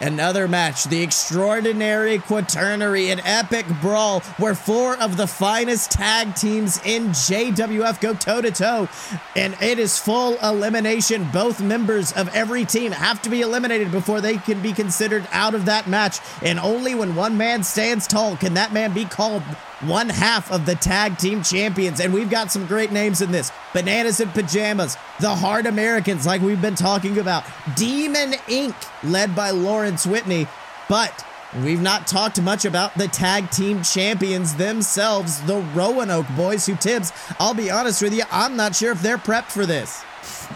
Another 0.02 0.48
match, 0.48 0.86
the 0.86 1.02
extraordinary 1.02 2.18
quaternary, 2.18 3.10
an 3.10 3.22
epic 3.24 3.66
brawl 3.82 4.22
where 4.38 4.56
four 4.56 4.98
of 4.98 5.18
the 5.18 5.28
finest 5.28 5.92
tag 5.92 6.36
teams 6.36 6.82
in 6.84 7.10
JWF 7.10 8.02
go 8.02 8.14
toe 8.14 8.42
to 8.42 8.52
toe, 8.52 8.90
and 9.36 9.56
it 9.62 9.80
is 9.80 10.00
full 10.00 10.38
elimination. 10.40 11.30
Both 11.32 11.62
members 11.62 12.12
of 12.12 12.28
every 12.36 12.66
team 12.66 12.92
have 12.92 13.22
to 13.22 13.30
be 13.30 13.42
eliminated 13.42 13.92
before 13.92 14.20
they 14.20 14.38
can 14.38 14.62
be 14.62 14.74
considered 14.74 15.28
out 15.32 15.54
of 15.54 15.66
that 15.66 15.88
match, 15.88 16.20
and 16.42 16.60
only 16.60 16.96
when 16.96 17.16
one 17.16 17.38
man 17.38 17.64
stands 17.64 18.08
tall 18.08 18.36
can 18.36 18.56
that 18.56 18.74
man 18.74 18.94
be 18.94 19.06
called 19.06 19.44
one 19.88 20.10
half 20.10 20.52
of 20.52 20.66
the 20.66 20.76
tag 20.76 21.18
team 21.18 21.44
champions. 21.44 22.00
And 22.00 22.14
we've 22.14 22.30
got 22.30 22.52
some 22.52 22.66
great 22.66 22.92
names 22.92 23.22
in 23.22 23.32
this 23.32 23.52
Bananas 23.74 24.20
in 24.20 24.30
Pajamas, 24.30 24.98
the 25.20 25.36
Hard 25.36 25.66
Americans, 25.66 26.26
like 26.26 26.42
we've 26.42 26.62
been 26.62 26.76
talking 26.76 27.18
about, 27.20 27.44
Demon 27.76 28.34
Inc., 28.48 28.76
led 29.04 29.36
by 29.36 29.52
Lawrence 29.52 30.06
Whitney. 30.06 30.48
But 30.90 31.26
we've 31.64 31.82
not 31.82 32.08
talked 32.08 32.42
much 32.42 32.66
about 32.66 32.96
the 32.96 33.08
tag 33.08 33.50
team 33.52 33.84
champions 33.84 34.56
themselves, 34.56 35.42
the 35.42 35.62
Roanoke 35.74 36.28
boys, 36.36 36.66
who 36.66 36.76
Tibbs, 36.76 37.12
I'll 37.40 37.54
be 37.54 37.72
honest 37.72 38.02
with 38.02 38.14
you, 38.14 38.24
I'm 38.32 38.56
not 38.56 38.76
sure 38.76 38.92
if 38.92 39.02
they're 39.02 39.18
prepped 39.18 39.52
for 39.52 39.66
this. 39.66 40.04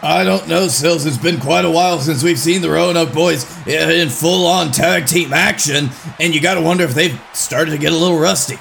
I 0.01 0.23
don't 0.23 0.47
know, 0.47 0.67
Sills. 0.67 1.05
It's 1.05 1.17
been 1.17 1.39
quite 1.39 1.65
a 1.65 1.71
while 1.71 1.99
since 1.99 2.23
we've 2.23 2.39
seen 2.39 2.61
the 2.61 2.69
Roanoke 2.69 3.13
boys 3.13 3.45
in 3.67 4.09
full 4.09 4.45
on 4.45 4.71
tag 4.71 5.07
team 5.07 5.33
action, 5.33 5.89
and 6.19 6.33
you 6.33 6.41
got 6.41 6.53
to 6.55 6.61
wonder 6.61 6.83
if 6.83 6.93
they've 6.93 7.19
started 7.33 7.71
to 7.71 7.77
get 7.77 7.91
a 7.91 7.97
little 7.97 8.19
rusty. 8.19 8.57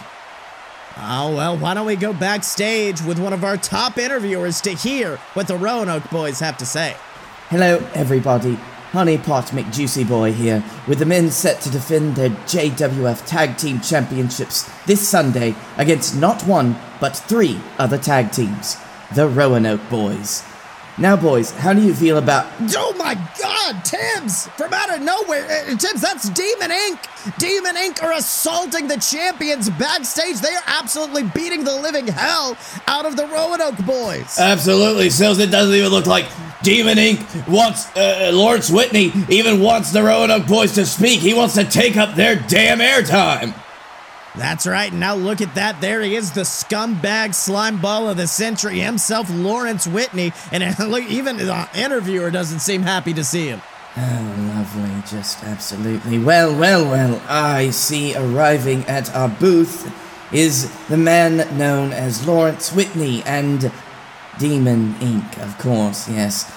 Oh, 0.99 1.37
well, 1.37 1.59
why 1.59 1.75
don't 1.75 1.87
we 1.87 1.95
go 1.95 2.15
backstage 2.15 3.03
with 3.03 3.19
one 3.19 3.35
of 3.35 3.45
our 3.45 3.59
top 3.59 3.99
interviewers 3.99 4.63
to 4.63 4.71
hear 4.71 5.17
what 5.35 5.47
the 5.47 5.57
Roanoke 5.57 6.09
boys 6.09 6.41
have 6.41 6.57
to 6.57 6.65
say? 6.65 6.97
Hello, 7.51 7.87
everybody. 7.95 8.55
Honey 8.93 9.19
Pot 9.19 9.47
McJuicy 9.49 10.09
Boy 10.09 10.33
here, 10.33 10.65
with 10.89 10.99
the 10.99 11.05
men 11.05 11.31
set 11.31 11.61
to 11.61 11.71
defend 11.71 12.17
their 12.17 12.31
JWF 12.31 13.27
Tag 13.27 13.59
Team 13.59 13.81
Championships 13.81 14.71
this 14.87 15.07
Sunday 15.07 15.55
against 15.77 16.17
not 16.17 16.43
one, 16.47 16.77
but 16.99 17.15
three 17.15 17.61
other 17.79 17.99
tag 17.99 18.33
teams, 18.33 18.79
the 19.15 19.29
Roanoke 19.29 19.87
Boys. 19.91 20.45
Now, 20.99 21.15
boys, 21.15 21.51
how 21.51 21.75
do 21.75 21.83
you 21.83 21.95
feel 21.95 22.17
about. 22.17 22.47
Oh 22.75 22.95
my 22.97 23.15
god, 23.39 23.85
Tibbs! 23.85 24.47
From 24.57 24.73
out 24.73 24.95
of 24.95 25.03
nowhere, 25.03 25.45
uh, 25.45 25.77
Tibbs, 25.77 26.01
that's 26.01 26.31
Demon 26.31 26.71
Inc. 26.71 27.37
Demon 27.39 27.77
Inc. 27.77 28.03
are 28.03 28.13
assaulting 28.13 28.89
the 28.89 28.97
champions 28.97 29.69
backstage. 29.69 30.41
They 30.41 30.55
are 30.55 30.63
absolutely 30.67 31.25
beating 31.25 31.65
the 31.65 31.77
living 31.77 32.07
hell 32.07 32.57
out 32.87 33.05
of 33.05 33.17
the 33.17 33.27
Roanoke 33.27 33.85
boys. 33.85 34.39
Absolutely, 34.39 35.11
Sills. 35.11 35.39
It 35.39 35.51
doesn't 35.51 35.75
even 35.75 35.91
look 35.91 36.07
like 36.07 36.27
Demon 36.63 36.97
Inc. 36.97 37.47
wants 37.47 37.95
uh, 37.95 38.31
Lawrence 38.33 38.71
Whitney 38.71 39.13
even 39.29 39.61
wants 39.61 39.93
the 39.93 40.03
Roanoke 40.03 40.47
boys 40.47 40.73
to 40.77 40.87
speak. 40.87 41.21
He 41.21 41.35
wants 41.35 41.55
to 41.57 41.65
take 41.65 41.99
up 41.99 42.15
their 42.15 42.37
damn 42.37 42.79
airtime. 42.79 43.55
That's 44.37 44.67
right. 44.67 44.93
Now 44.93 45.15
look 45.15 45.41
at 45.41 45.55
that. 45.55 45.81
There 45.81 46.03
he 46.03 46.15
is, 46.15 46.33
the 46.33 46.43
scumbag 46.43 47.35
slime 47.35 47.81
ball 47.81 48.09
of 48.09 48.17
the 48.17 48.27
century 48.27 48.81
himself, 48.81 49.31
Lawrence 49.31 49.87
Whitney. 49.87 50.33
And 50.53 50.63
even 51.09 51.39
the 51.39 51.69
interviewer 51.75 52.31
doesn't 52.31 52.61
seem 52.61 52.83
happy 52.83 53.15
to 53.15 53.25
see 53.25 53.49
him. 53.49 53.63
Oh, 53.97 54.53
lovely. 54.55 55.03
Just 55.09 55.43
absolutely. 55.43 56.19
Well, 56.19 56.55
well, 56.59 56.85
well. 56.85 57.23
I 57.29 57.71
see 57.71 58.15
arriving 58.15 58.85
at 58.85 59.15
our 59.15 59.29
booth 59.29 59.91
is 60.33 60.71
the 60.89 60.99
man 60.99 61.37
known 61.57 61.93
as 61.93 62.27
Lawrence 62.27 62.73
Whitney 62.73 63.23
and 63.25 63.73
Demon 64.39 64.95
Inc., 64.95 65.43
of 65.43 65.57
course, 65.59 66.09
yes. 66.11 66.51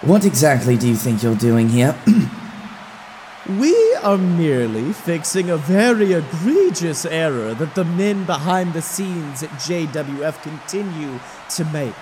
What 0.00 0.24
exactly 0.24 0.76
do 0.76 0.88
you 0.88 0.96
think 0.96 1.22
you're 1.22 1.36
doing 1.36 1.68
here? 1.68 1.96
We 3.48 3.74
are 4.04 4.18
merely 4.18 4.92
fixing 4.92 5.50
a 5.50 5.56
very 5.56 6.12
egregious 6.12 7.04
error 7.04 7.54
that 7.54 7.74
the 7.74 7.84
men 7.84 8.24
behind 8.24 8.72
the 8.72 8.82
scenes 8.82 9.42
at 9.42 9.50
JWF 9.50 10.40
continue 10.42 11.18
to 11.56 11.64
make. 11.64 11.92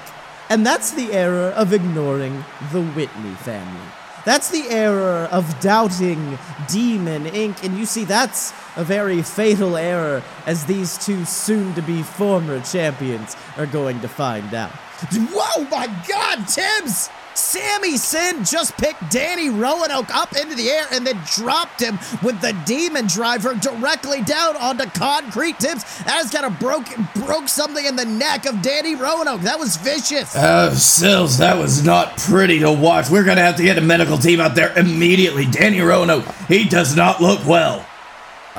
And 0.50 0.66
that's 0.66 0.90
the 0.90 1.14
error 1.14 1.50
of 1.53 1.72
ignoring 1.72 2.44
the 2.72 2.83
Whitney 2.83 3.35
family. 3.37 3.81
That's 4.26 4.50
the 4.50 4.68
error 4.68 5.31
of 5.33 5.59
doubting 5.61 6.38
Demon 6.68 7.24
Inc. 7.24 7.64
And 7.64 7.79
you 7.79 7.87
see, 7.87 8.05
that's 8.05 8.53
a 8.76 8.85
very 8.85 9.22
fatal 9.22 9.79
error, 9.79 10.22
as 10.44 10.66
these 10.66 10.98
two 10.98 11.24
soon 11.24 11.74
to 11.74 11.81
be 11.81 12.03
former 12.03 12.61
champions 12.61 13.35
are 13.57 13.64
going 13.64 14.00
to 14.00 14.09
find 14.09 14.53
out. 14.53 14.72
Whoa, 15.12 15.64
my 15.64 15.86
God, 16.08 16.46
Tibbs! 16.46 17.10
Sammy 17.34 17.96
Sin 17.96 18.44
just 18.44 18.76
picked 18.76 19.10
Danny 19.10 19.48
Roanoke 19.50 20.14
up 20.14 20.36
into 20.36 20.54
the 20.54 20.68
air 20.68 20.86
and 20.92 21.06
then 21.06 21.18
dropped 21.26 21.80
him 21.80 21.98
with 22.22 22.40
the 22.40 22.52
demon 22.66 23.06
driver 23.06 23.54
directly 23.54 24.22
down 24.22 24.56
onto 24.56 24.84
concrete 24.90 25.58
tips. 25.58 25.98
That 26.02 26.14
has 26.14 26.30
kind 26.30 26.44
of 26.44 26.58
broke 26.58 26.86
broke 27.14 27.48
something 27.48 27.84
in 27.84 27.96
the 27.96 28.04
neck 28.04 28.46
of 28.46 28.62
Danny 28.62 28.94
Roanoke. 28.94 29.40
That 29.42 29.58
was 29.58 29.76
vicious. 29.76 30.34
Oh, 30.36 30.74
Sills, 30.74 31.38
that 31.38 31.56
was 31.56 31.84
not 31.84 32.16
pretty 32.18 32.58
to 32.60 32.72
watch. 32.72 33.10
We're 33.10 33.24
gonna 33.24 33.42
have 33.42 33.56
to 33.56 33.62
get 33.62 33.78
a 33.78 33.82
medical 33.82 34.18
team 34.18 34.40
out 34.40 34.54
there 34.54 34.76
immediately. 34.78 35.46
Danny 35.46 35.80
Roanoke, 35.80 36.26
he 36.46 36.68
does 36.68 36.94
not 36.94 37.20
look 37.20 37.46
well. 37.46 37.86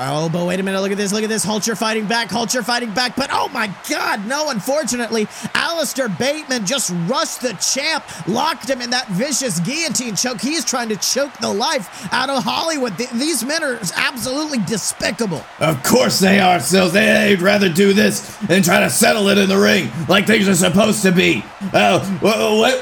Oh, 0.04 0.28
but 0.28 0.46
wait 0.46 0.58
a 0.58 0.62
minute. 0.64 0.80
Look 0.80 0.90
at 0.90 0.98
this. 0.98 1.12
Look 1.12 1.22
at 1.22 1.28
this. 1.28 1.46
Hulcher 1.46 1.78
fighting 1.78 2.06
back. 2.06 2.28
Hulcher 2.28 2.64
fighting 2.64 2.92
back. 2.92 3.14
But 3.14 3.30
oh 3.32 3.48
my 3.48 3.72
God, 3.88 4.26
no. 4.26 4.50
Unfortunately, 4.50 5.28
Alistair 5.54 6.08
Bateman 6.08 6.66
just 6.66 6.90
rushed 7.06 7.40
the 7.40 7.52
champ, 7.54 8.04
locked 8.26 8.68
him 8.68 8.80
in 8.80 8.90
that 8.90 9.06
vicious 9.08 9.60
guillotine 9.60 10.16
choke. 10.16 10.40
He's 10.40 10.64
trying 10.64 10.88
to 10.88 10.96
choke 10.96 11.32
the 11.38 11.52
life 11.52 12.12
out 12.12 12.30
of 12.30 12.42
Hollywood. 12.42 12.98
Th- 12.98 13.10
these 13.10 13.44
men 13.44 13.62
are 13.62 13.78
absolutely 13.94 14.58
despicable. 14.58 15.44
Of 15.60 15.82
course 15.84 16.18
they 16.18 16.40
are, 16.40 16.58
Sills. 16.58 16.92
They, 16.92 17.30
would 17.30 17.42
rather 17.42 17.68
do 17.68 17.92
this 17.92 18.36
than 18.38 18.62
try 18.62 18.80
to 18.80 18.90
settle 18.90 19.28
it 19.28 19.38
in 19.38 19.48
the 19.48 19.58
ring 19.58 19.90
like 20.08 20.26
things 20.26 20.48
are 20.48 20.54
supposed 20.54 21.02
to 21.02 21.12
be. 21.12 21.44
Uh, 21.72 22.04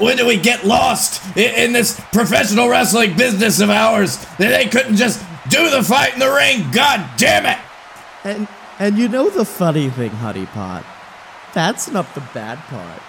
when 0.01 0.17
do 0.17 0.27
we 0.27 0.39
get 0.39 0.65
lost 0.65 1.37
in, 1.37 1.55
in 1.55 1.73
this 1.73 2.01
professional 2.13 2.69
wrestling 2.69 3.17
business 3.17 3.61
of 3.61 3.69
ours? 3.69 4.25
They 4.39 4.67
couldn't 4.67 4.97
just 4.97 5.23
do 5.51 5.71
the 5.71 5.83
fight 5.83 6.15
in 6.15 6.21
the 6.21 6.31
ring, 6.31 6.71
god 6.71 7.09
damn 7.17 7.47
it! 7.47 7.59
And 8.25 8.49
and 8.79 8.97
you 8.97 9.09
know 9.09 9.29
the 9.29 9.45
funny 9.45 9.91
thing, 9.91 10.11
Honey 10.11 10.47
Pot? 10.47 10.85
That's 11.53 11.91
not 11.91 12.15
the 12.15 12.23
bad 12.33 12.59
part. 12.69 13.03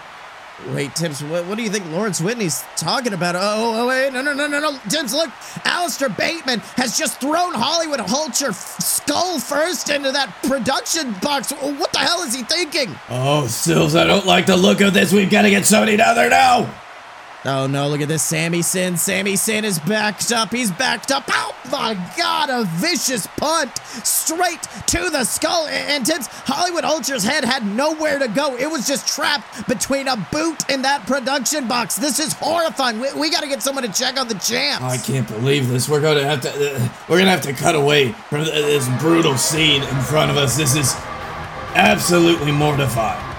Wait, 0.70 0.94
Tibbs, 0.96 1.24
what, 1.24 1.46
what, 1.46 1.58
do 1.58 1.64
you 1.64 1.70
think 1.70 1.90
Lawrence 1.92 2.22
Whitney's 2.22 2.64
talking 2.76 3.14
about? 3.14 3.36
Oh, 3.36 3.40
oh, 3.42 3.82
oh, 3.82 3.88
wait, 3.88 4.14
no, 4.14 4.22
no, 4.22 4.34
no, 4.34 4.48
no, 4.48 4.60
no. 4.60 4.78
Tibbs, 4.90 5.14
look, 5.14 5.32
Alistair 5.66 6.10
Bateman 6.10 6.60
has 6.78 6.98
just 6.98 7.20
thrown 7.20 7.54
Hollywood 7.54 8.00
Hulcher 8.00 8.54
skull 8.54 9.40
first 9.40 9.90
into 9.90 10.12
that 10.12 10.32
production 10.44 11.14
box. 11.22 11.52
What 11.52 11.92
the 11.94 12.00
hell 12.00 12.22
is 12.22 12.36
he 12.36 12.44
thinking? 12.44 12.96
Oh, 13.10 13.48
Sills, 13.48 13.96
I 13.96 14.04
don't 14.04 14.26
like 14.26 14.46
the 14.46 14.58
look 14.58 14.82
of 14.82 14.94
this. 14.94 15.12
We've 15.12 15.32
got 15.32 15.44
to 15.44 15.50
get 15.50 15.66
somebody 15.66 15.98
down 15.98 16.16
there 16.16 16.30
now. 16.30 16.70
Oh 17.44 17.66
no, 17.66 17.88
look 17.88 18.02
at 18.02 18.08
this. 18.08 18.22
Sammy 18.22 18.62
Sin. 18.62 18.98
Sammy 18.98 19.36
Sin 19.36 19.66
is 19.66 19.80
backed 19.80 20.32
up. 20.32 20.52
He's 20.52 20.72
backed 20.72 21.12
up. 21.12 21.24
Oh 21.28 21.56
my 21.72 21.96
god, 22.16 22.52
a 22.52 22.66
vicious 22.78 23.26
punt 23.38 23.76
straight 24.04 24.62
to 24.88 25.10
the 25.10 25.24
skull. 25.24 25.66
And 25.68 26.06
Tibbs, 26.06 26.28
Hollywood 26.28 26.84
Hulcher's 26.84 27.24
head 27.24 27.44
had 27.44 27.66
nowhere 27.66 28.20
to 28.20 28.28
go. 28.28 28.56
It 28.56 28.70
was 28.70 28.88
just 28.88 29.08
trapped 29.08 29.68
between 29.68 30.08
a 30.08 30.18
boot 30.32 30.70
and 30.70 30.86
that 30.86 31.08
production 31.08 31.68
box. 31.68 31.96
This 31.96 32.20
is 32.20 32.34
horrifying. 32.34 33.00
We, 33.00 33.12
we 33.14 33.32
got 33.32 33.42
to 33.42 33.50
get 33.50 33.64
someone 33.64 33.86
to 33.86 33.92
check 33.92 34.20
on 34.20 34.28
the 34.28 34.36
champs. 34.36 34.84
I 34.84 34.98
can't 34.98 35.28
believe 35.28 35.68
this. 35.68 35.90
We're 35.90 36.02
going 36.02 36.18
to 36.18 36.26
have 36.26 36.42
to 36.42 36.50
uh, 36.50 36.90
we're 37.10 37.18
going 37.18 37.26
to 37.26 37.32
have 37.32 37.42
to 37.42 37.54
cut 37.54 37.74
away 37.74 38.12
from 38.30 38.46
this 38.46 38.88
brutal 39.00 39.36
scene 39.36 39.82
in 39.82 40.02
front 40.02 40.30
of 40.30 40.38
us. 40.38 40.58
This 40.58 40.76
is 40.76 40.94
absolutely 41.74 42.52
mortifying. 42.52 43.31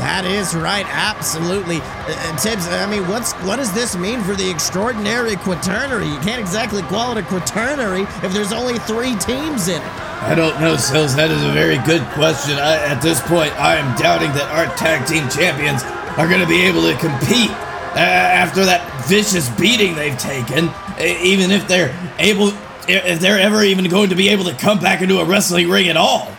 That 0.00 0.24
is 0.24 0.54
right, 0.54 0.86
absolutely. 0.88 1.80
Uh, 1.82 2.36
Tibbs, 2.36 2.66
I 2.68 2.86
mean, 2.90 3.06
what's 3.08 3.32
what 3.44 3.56
does 3.56 3.72
this 3.72 3.96
mean 3.96 4.20
for 4.22 4.34
the 4.34 4.50
extraordinary 4.50 5.36
quaternary? 5.36 6.06
You 6.06 6.18
can't 6.18 6.40
exactly 6.40 6.82
call 6.82 7.16
it 7.16 7.18
a 7.18 7.22
quaternary 7.22 8.02
if 8.22 8.32
there's 8.32 8.52
only 8.52 8.78
three 8.80 9.16
teams 9.16 9.68
in 9.68 9.80
it. 9.80 9.92
I 10.22 10.34
don't 10.34 10.60
know, 10.60 10.76
Sills. 10.76 11.16
That 11.16 11.30
is 11.30 11.42
a 11.42 11.52
very 11.52 11.78
good 11.78 12.02
question. 12.14 12.54
I, 12.58 12.76
at 12.86 13.00
this 13.02 13.20
point, 13.22 13.52
I 13.60 13.76
am 13.76 13.96
doubting 13.98 14.30
that 14.32 14.48
our 14.50 14.66
tag 14.76 15.06
team 15.06 15.28
champions 15.28 15.82
are 16.18 16.28
going 16.28 16.40
to 16.40 16.46
be 16.46 16.62
able 16.62 16.82
to 16.82 16.96
compete 16.98 17.50
uh, 17.50 17.98
after 17.98 18.64
that 18.64 19.06
vicious 19.06 19.48
beating 19.58 19.94
they've 19.94 20.18
taken. 20.18 20.70
Even 21.00 21.50
if 21.50 21.66
they're 21.66 21.94
able, 22.18 22.52
if 22.88 23.20
they're 23.20 23.40
ever 23.40 23.62
even 23.62 23.88
going 23.88 24.10
to 24.10 24.16
be 24.16 24.28
able 24.28 24.44
to 24.44 24.54
come 24.54 24.78
back 24.78 25.02
into 25.02 25.18
a 25.18 25.24
wrestling 25.24 25.68
ring 25.68 25.88
at 25.88 25.96
all. 25.96 26.30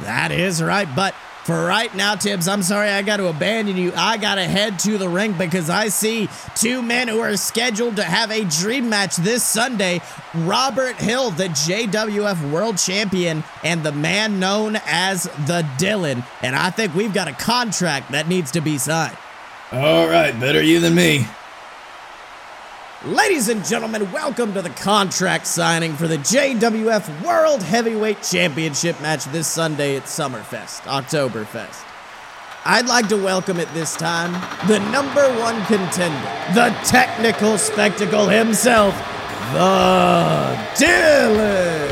That 0.00 0.32
is 0.32 0.62
right, 0.62 0.88
but 0.94 1.14
for 1.44 1.66
right 1.66 1.94
now, 1.94 2.14
Tibbs, 2.14 2.48
I'm 2.48 2.62
sorry 2.62 2.88
I 2.88 3.02
got 3.02 3.18
to 3.18 3.28
abandon 3.28 3.76
you. 3.76 3.92
I 3.94 4.16
got 4.16 4.36
to 4.36 4.44
head 4.44 4.78
to 4.80 4.96
the 4.96 5.10
ring 5.10 5.34
because 5.34 5.68
I 5.68 5.88
see 5.88 6.30
two 6.54 6.80
men 6.80 7.06
who 7.06 7.20
are 7.20 7.36
scheduled 7.36 7.96
to 7.96 8.02
have 8.02 8.30
a 8.30 8.44
dream 8.44 8.88
match 8.88 9.16
this 9.16 9.42
Sunday 9.42 10.00
Robert 10.34 10.96
Hill, 10.96 11.30
the 11.30 11.48
JWF 11.48 12.50
World 12.50 12.78
Champion, 12.78 13.44
and 13.62 13.82
the 13.82 13.92
man 13.92 14.40
known 14.40 14.78
as 14.86 15.24
the 15.24 15.66
Dylan. 15.76 16.24
And 16.42 16.56
I 16.56 16.70
think 16.70 16.94
we've 16.94 17.12
got 17.12 17.28
a 17.28 17.32
contract 17.32 18.12
that 18.12 18.26
needs 18.26 18.50
to 18.52 18.62
be 18.62 18.78
signed. 18.78 19.16
All 19.70 20.08
right, 20.08 20.38
better 20.40 20.62
you 20.62 20.80
than 20.80 20.94
me. 20.94 21.26
Ladies 23.06 23.50
and 23.50 23.62
gentlemen, 23.62 24.10
welcome 24.12 24.54
to 24.54 24.62
the 24.62 24.70
contract 24.70 25.46
signing 25.46 25.92
for 25.92 26.08
the 26.08 26.16
JWF 26.16 27.22
World 27.22 27.62
Heavyweight 27.62 28.22
Championship 28.22 28.98
match 29.02 29.26
this 29.26 29.46
Sunday 29.46 29.98
at 29.98 30.04
Summerfest, 30.04 30.80
Oktoberfest. 30.84 31.84
I'd 32.64 32.86
like 32.86 33.08
to 33.08 33.22
welcome 33.22 33.60
at 33.60 33.70
this 33.74 33.94
time 33.94 34.32
the 34.66 34.78
number 34.90 35.22
one 35.38 35.62
contender, 35.66 36.54
the 36.54 36.74
technical 36.86 37.58
spectacle 37.58 38.26
himself, 38.26 38.94
the 39.52 40.56
Dylan, 40.82 41.90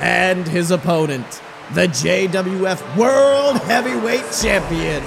and 0.00 0.46
his 0.46 0.70
opponent, 0.70 1.42
the 1.72 1.88
JWF 1.88 2.96
World 2.96 3.56
Heavyweight 3.62 4.30
Champion, 4.40 5.02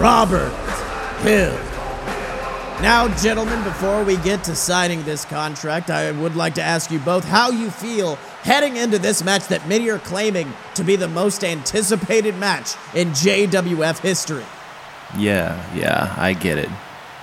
Robert 0.00 0.54
Hill. 1.20 1.69
Now, 2.82 3.14
gentlemen, 3.18 3.62
before 3.62 4.02
we 4.04 4.16
get 4.16 4.42
to 4.44 4.56
signing 4.56 5.02
this 5.02 5.26
contract, 5.26 5.90
I 5.90 6.12
would 6.12 6.34
like 6.34 6.54
to 6.54 6.62
ask 6.62 6.90
you 6.90 6.98
both 6.98 7.26
how 7.26 7.50
you 7.50 7.70
feel 7.70 8.14
heading 8.42 8.78
into 8.78 8.98
this 8.98 9.22
match 9.22 9.48
that 9.48 9.68
many 9.68 9.90
are 9.90 9.98
claiming 9.98 10.50
to 10.76 10.82
be 10.82 10.96
the 10.96 11.06
most 11.06 11.44
anticipated 11.44 12.36
match 12.36 12.76
in 12.94 13.08
JWF 13.10 13.98
history. 13.98 14.46
Yeah, 15.18 15.62
yeah, 15.76 16.14
I 16.16 16.32
get 16.32 16.56
it. 16.56 16.70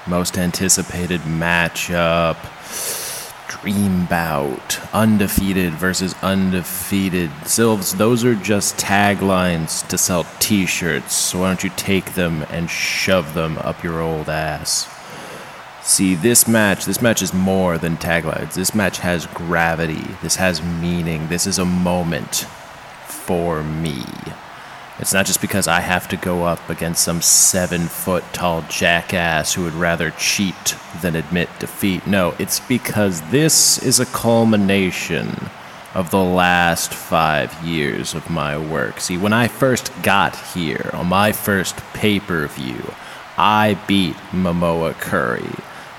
Most 0.06 0.38
anticipated 0.38 1.22
matchup. 1.22 2.38
Dream 3.50 4.06
bout. 4.06 4.80
Undefeated 4.94 5.74
versus 5.74 6.14
undefeated. 6.22 7.32
Sills, 7.48 7.94
those 7.94 8.24
are 8.24 8.36
just 8.36 8.78
taglines 8.78 9.86
to 9.88 9.98
sell 9.98 10.28
t 10.38 10.68
shirts. 10.68 11.16
So 11.16 11.40
why 11.40 11.48
don't 11.48 11.64
you 11.64 11.72
take 11.72 12.14
them 12.14 12.46
and 12.52 12.70
shove 12.70 13.34
them 13.34 13.58
up 13.58 13.84
your 13.84 14.02
old 14.02 14.30
ass? 14.30 14.88
See, 15.88 16.16
this 16.16 16.50
match, 16.50 16.84
this 16.84 17.02
match 17.02 17.22
is 17.22 17.34
more 17.34 17.78
than 17.78 17.96
taglines. 17.96 18.56
This 18.56 18.76
match 18.76 19.00
has 19.00 19.26
gravity. 19.28 20.04
This 20.22 20.36
has 20.36 20.62
meaning. 20.62 21.30
This 21.30 21.48
is 21.48 21.60
a 21.60 21.66
moment 21.66 22.46
for 23.06 23.64
me. 23.64 24.04
It's 25.00 25.14
not 25.14 25.26
just 25.26 25.40
because 25.40 25.66
I 25.66 25.80
have 25.80 26.10
to 26.10 26.18
go 26.18 26.44
up 26.44 26.70
against 26.70 27.06
some 27.06 27.22
seven 27.22 27.88
foot 27.88 28.26
tall 28.34 28.64
jackass 28.64 29.54
who 29.54 29.64
would 29.64 29.76
rather 29.76 30.12
cheat 30.12 30.76
than 31.02 31.16
admit 31.16 31.48
defeat. 31.58 32.06
No, 32.06 32.36
it's 32.38 32.60
because 32.60 33.22
this 33.32 33.82
is 33.82 34.02
a 34.02 34.06
culmination 34.08 35.50
of 35.96 36.12
the 36.12 36.24
last 36.24 36.94
five 36.94 37.64
years 37.64 38.14
of 38.14 38.30
my 38.30 38.58
work. 38.58 39.00
See, 39.00 39.18
when 39.18 39.32
I 39.32 39.48
first 39.48 39.94
got 40.04 40.36
here 40.48 40.90
on 40.92 41.08
my 41.08 41.32
first 41.32 41.78
pay 41.94 42.20
per 42.20 42.46
view, 42.48 42.94
I 43.38 43.78
beat 43.88 44.16
Momoa 44.32 44.94
Curry, 45.00 45.48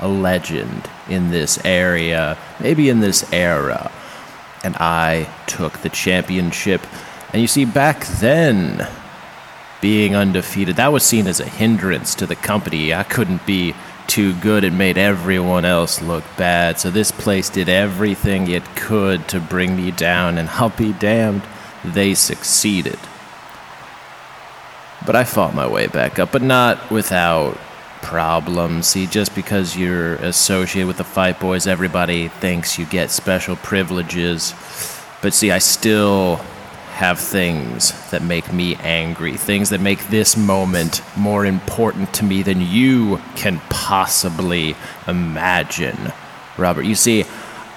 a 0.00 0.08
legend 0.08 0.88
in 1.08 1.30
this 1.30 1.58
area, 1.64 2.38
maybe 2.60 2.88
in 2.88 3.00
this 3.00 3.30
era, 3.32 3.90
and 4.64 4.76
I 4.76 5.28
took 5.46 5.78
the 5.78 5.88
championship. 5.88 6.86
And 7.32 7.42
you 7.42 7.48
see, 7.48 7.64
back 7.64 8.06
then, 8.06 8.88
being 9.80 10.16
undefeated, 10.16 10.76
that 10.76 10.92
was 10.92 11.04
seen 11.04 11.26
as 11.26 11.40
a 11.40 11.48
hindrance 11.48 12.14
to 12.16 12.26
the 12.26 12.36
company. 12.36 12.92
I 12.92 13.02
couldn't 13.04 13.46
be 13.46 13.74
too 14.06 14.34
good. 14.34 14.64
It 14.64 14.72
made 14.72 14.98
everyone 14.98 15.64
else 15.64 16.00
look 16.00 16.24
bad. 16.36 16.80
So 16.80 16.90
this 16.90 17.12
place 17.12 17.48
did 17.50 17.68
everything 17.68 18.48
it 18.48 18.64
could 18.74 19.28
to 19.28 19.40
bring 19.40 19.76
me 19.76 19.90
down, 19.90 20.38
and 20.38 20.48
I'll 20.48 20.70
be 20.70 20.92
damned, 20.92 21.42
they 21.84 22.14
succeeded. 22.14 22.98
But 25.06 25.14
I 25.14 25.24
fought 25.24 25.54
my 25.54 25.66
way 25.66 25.86
back 25.86 26.18
up, 26.18 26.32
but 26.32 26.42
not 26.42 26.90
without 26.90 27.58
problems. 28.02 28.86
See, 28.88 29.06
just 29.06 29.34
because 29.34 29.76
you're 29.76 30.14
associated 30.16 30.86
with 30.86 30.96
the 30.98 31.04
Fight 31.04 31.40
Boys, 31.40 31.66
everybody 31.66 32.28
thinks 32.28 32.78
you 32.78 32.86
get 32.86 33.10
special 33.10 33.56
privileges. 33.56 34.54
But 35.22 35.34
see, 35.34 35.50
I 35.50 35.58
still 35.58 36.36
have 36.92 37.18
things 37.20 37.92
that 38.10 38.22
make 38.22 38.52
me 38.52 38.74
angry, 38.76 39.36
things 39.36 39.70
that 39.70 39.80
make 39.80 40.08
this 40.08 40.36
moment 40.36 41.00
more 41.16 41.46
important 41.46 42.12
to 42.14 42.24
me 42.24 42.42
than 42.42 42.60
you 42.60 43.20
can 43.36 43.60
possibly 43.70 44.74
imagine. 45.06 46.12
Robert, 46.56 46.82
you 46.82 46.96
see, 46.96 47.24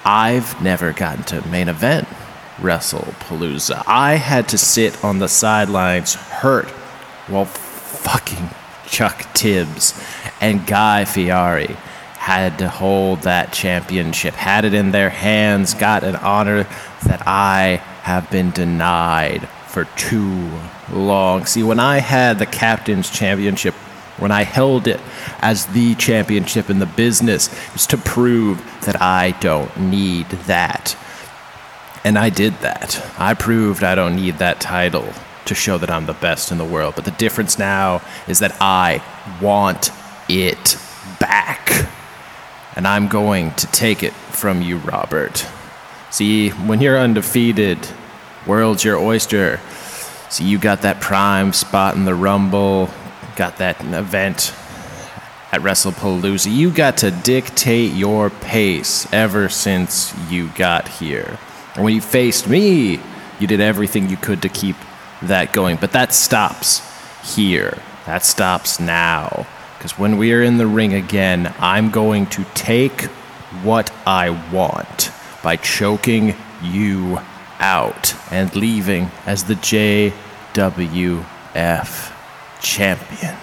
I've 0.04 0.60
never 0.60 0.92
gotten 0.92 1.22
to 1.24 1.46
main 1.48 1.68
event 1.68 2.08
WrestlePalooza. 2.56 3.84
I 3.86 4.14
had 4.14 4.48
to 4.48 4.58
sit 4.58 5.04
on 5.04 5.20
the 5.20 5.28
sidelines 5.28 6.14
hurt 6.14 6.68
while 7.28 7.44
fucking 7.44 8.50
Chuck 8.92 9.32
Tibbs 9.32 9.98
and 10.42 10.66
Guy 10.66 11.06
Fieri 11.06 11.74
had 12.18 12.58
to 12.58 12.68
hold 12.68 13.22
that 13.22 13.50
championship, 13.52 14.34
had 14.34 14.66
it 14.66 14.74
in 14.74 14.92
their 14.92 15.08
hands, 15.08 15.72
got 15.72 16.04
an 16.04 16.14
honor 16.16 16.64
that 17.06 17.26
I 17.26 17.80
have 18.02 18.30
been 18.30 18.50
denied 18.50 19.48
for 19.66 19.86
too 19.96 20.50
long. 20.92 21.46
See, 21.46 21.62
when 21.62 21.80
I 21.80 21.98
had 21.98 22.38
the 22.38 22.46
captain's 22.46 23.08
championship, 23.08 23.72
when 24.18 24.30
I 24.30 24.44
held 24.44 24.86
it 24.86 25.00
as 25.40 25.66
the 25.68 25.94
championship 25.94 26.68
in 26.68 26.78
the 26.78 26.86
business, 26.86 27.50
it 27.50 27.72
was 27.72 27.86
to 27.88 27.96
prove 27.96 28.62
that 28.82 29.00
I 29.00 29.30
don't 29.40 29.74
need 29.78 30.28
that. 30.46 30.96
And 32.04 32.18
I 32.18 32.28
did 32.28 32.52
that. 32.60 33.02
I 33.18 33.32
proved 33.32 33.82
I 33.82 33.94
don't 33.94 34.16
need 34.16 34.36
that 34.38 34.60
title 34.60 35.12
to 35.46 35.54
show 35.54 35.78
that 35.78 35.90
I'm 35.90 36.06
the 36.06 36.12
best 36.14 36.52
in 36.52 36.58
the 36.58 36.64
world. 36.64 36.94
But 36.94 37.04
the 37.04 37.10
difference 37.12 37.58
now 37.58 38.02
is 38.28 38.38
that 38.40 38.56
I 38.60 39.02
want 39.40 39.90
it 40.28 40.78
back. 41.18 41.88
And 42.76 42.86
I'm 42.86 43.08
going 43.08 43.52
to 43.54 43.66
take 43.68 44.02
it 44.02 44.12
from 44.12 44.62
you, 44.62 44.78
Robert. 44.78 45.46
See, 46.10 46.50
when 46.50 46.80
you're 46.80 46.98
undefeated, 46.98 47.78
world's 48.46 48.84
your 48.84 48.98
oyster. 48.98 49.60
See, 50.30 50.44
you 50.44 50.58
got 50.58 50.82
that 50.82 51.00
prime 51.00 51.52
spot 51.52 51.94
in 51.94 52.04
the 52.04 52.14
Rumble, 52.14 52.90
got 53.36 53.58
that 53.58 53.80
event 53.80 54.54
at 55.52 55.60
WrestlePalooza. 55.60 56.50
You 56.50 56.70
got 56.70 56.98
to 56.98 57.10
dictate 57.10 57.92
your 57.92 58.30
pace 58.30 59.06
ever 59.12 59.48
since 59.50 60.14
you 60.30 60.48
got 60.50 60.88
here. 60.88 61.38
And 61.74 61.84
when 61.84 61.94
you 61.94 62.00
faced 62.00 62.48
me, 62.48 63.00
you 63.38 63.46
did 63.46 63.60
everything 63.60 64.08
you 64.08 64.16
could 64.16 64.42
to 64.42 64.48
keep 64.48 64.76
that 65.22 65.52
going. 65.52 65.76
But 65.76 65.92
that 65.92 66.12
stops 66.12 66.82
here. 67.36 67.78
That 68.06 68.24
stops 68.24 68.80
now. 68.80 69.46
Because 69.78 69.98
when 69.98 70.16
we 70.16 70.32
are 70.32 70.42
in 70.42 70.58
the 70.58 70.66
ring 70.66 70.94
again, 70.94 71.54
I'm 71.58 71.90
going 71.90 72.26
to 72.26 72.44
take 72.54 73.02
what 73.62 73.92
I 74.06 74.30
want 74.52 75.10
by 75.42 75.56
choking 75.56 76.36
you 76.62 77.20
out 77.58 78.14
and 78.30 78.54
leaving 78.54 79.10
as 79.26 79.44
the 79.44 79.54
JWF 79.54 80.12
champion. 82.60 83.36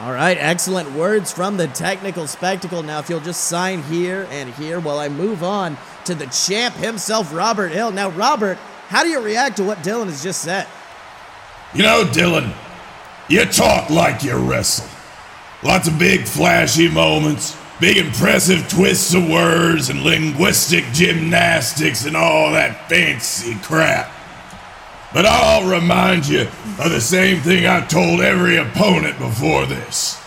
All 0.00 0.12
right, 0.12 0.36
excellent 0.36 0.92
words 0.92 1.30
from 1.30 1.58
the 1.58 1.68
technical 1.68 2.26
spectacle. 2.26 2.82
Now, 2.82 2.98
if 2.98 3.08
you'll 3.08 3.20
just 3.20 3.44
sign 3.44 3.82
here 3.84 4.26
and 4.30 4.52
here 4.54 4.80
while 4.80 4.98
I 4.98 5.08
move 5.08 5.44
on 5.44 5.76
to 6.06 6.14
the 6.14 6.26
champ 6.26 6.74
himself, 6.76 7.32
Robert 7.34 7.72
Hill. 7.72 7.90
Now, 7.90 8.10
Robert, 8.10 8.58
how 8.88 9.02
do 9.02 9.08
you 9.08 9.20
react 9.20 9.56
to 9.56 9.64
what 9.64 9.78
Dylan 9.78 10.06
has 10.06 10.22
just 10.22 10.42
said? 10.42 10.66
You 11.74 11.82
know, 11.82 12.04
Dylan, 12.04 12.54
you 13.28 13.44
talk 13.46 13.88
like 13.88 14.22
you 14.22 14.36
wrestle. 14.36 14.88
Lots 15.62 15.88
of 15.88 15.98
big, 15.98 16.26
flashy 16.26 16.88
moments, 16.88 17.56
big, 17.80 17.96
impressive 17.96 18.68
twists 18.68 19.14
of 19.14 19.28
words, 19.28 19.88
and 19.88 20.02
linguistic 20.02 20.84
gymnastics, 20.92 22.04
and 22.04 22.16
all 22.16 22.52
that 22.52 22.88
fancy 22.88 23.54
crap. 23.62 24.12
But 25.14 25.26
I'll 25.26 25.68
remind 25.68 26.26
you 26.26 26.42
of 26.42 26.90
the 26.90 27.00
same 27.00 27.40
thing 27.40 27.66
I 27.66 27.86
told 27.86 28.20
every 28.20 28.56
opponent 28.56 29.18
before 29.18 29.66
this. 29.66 30.18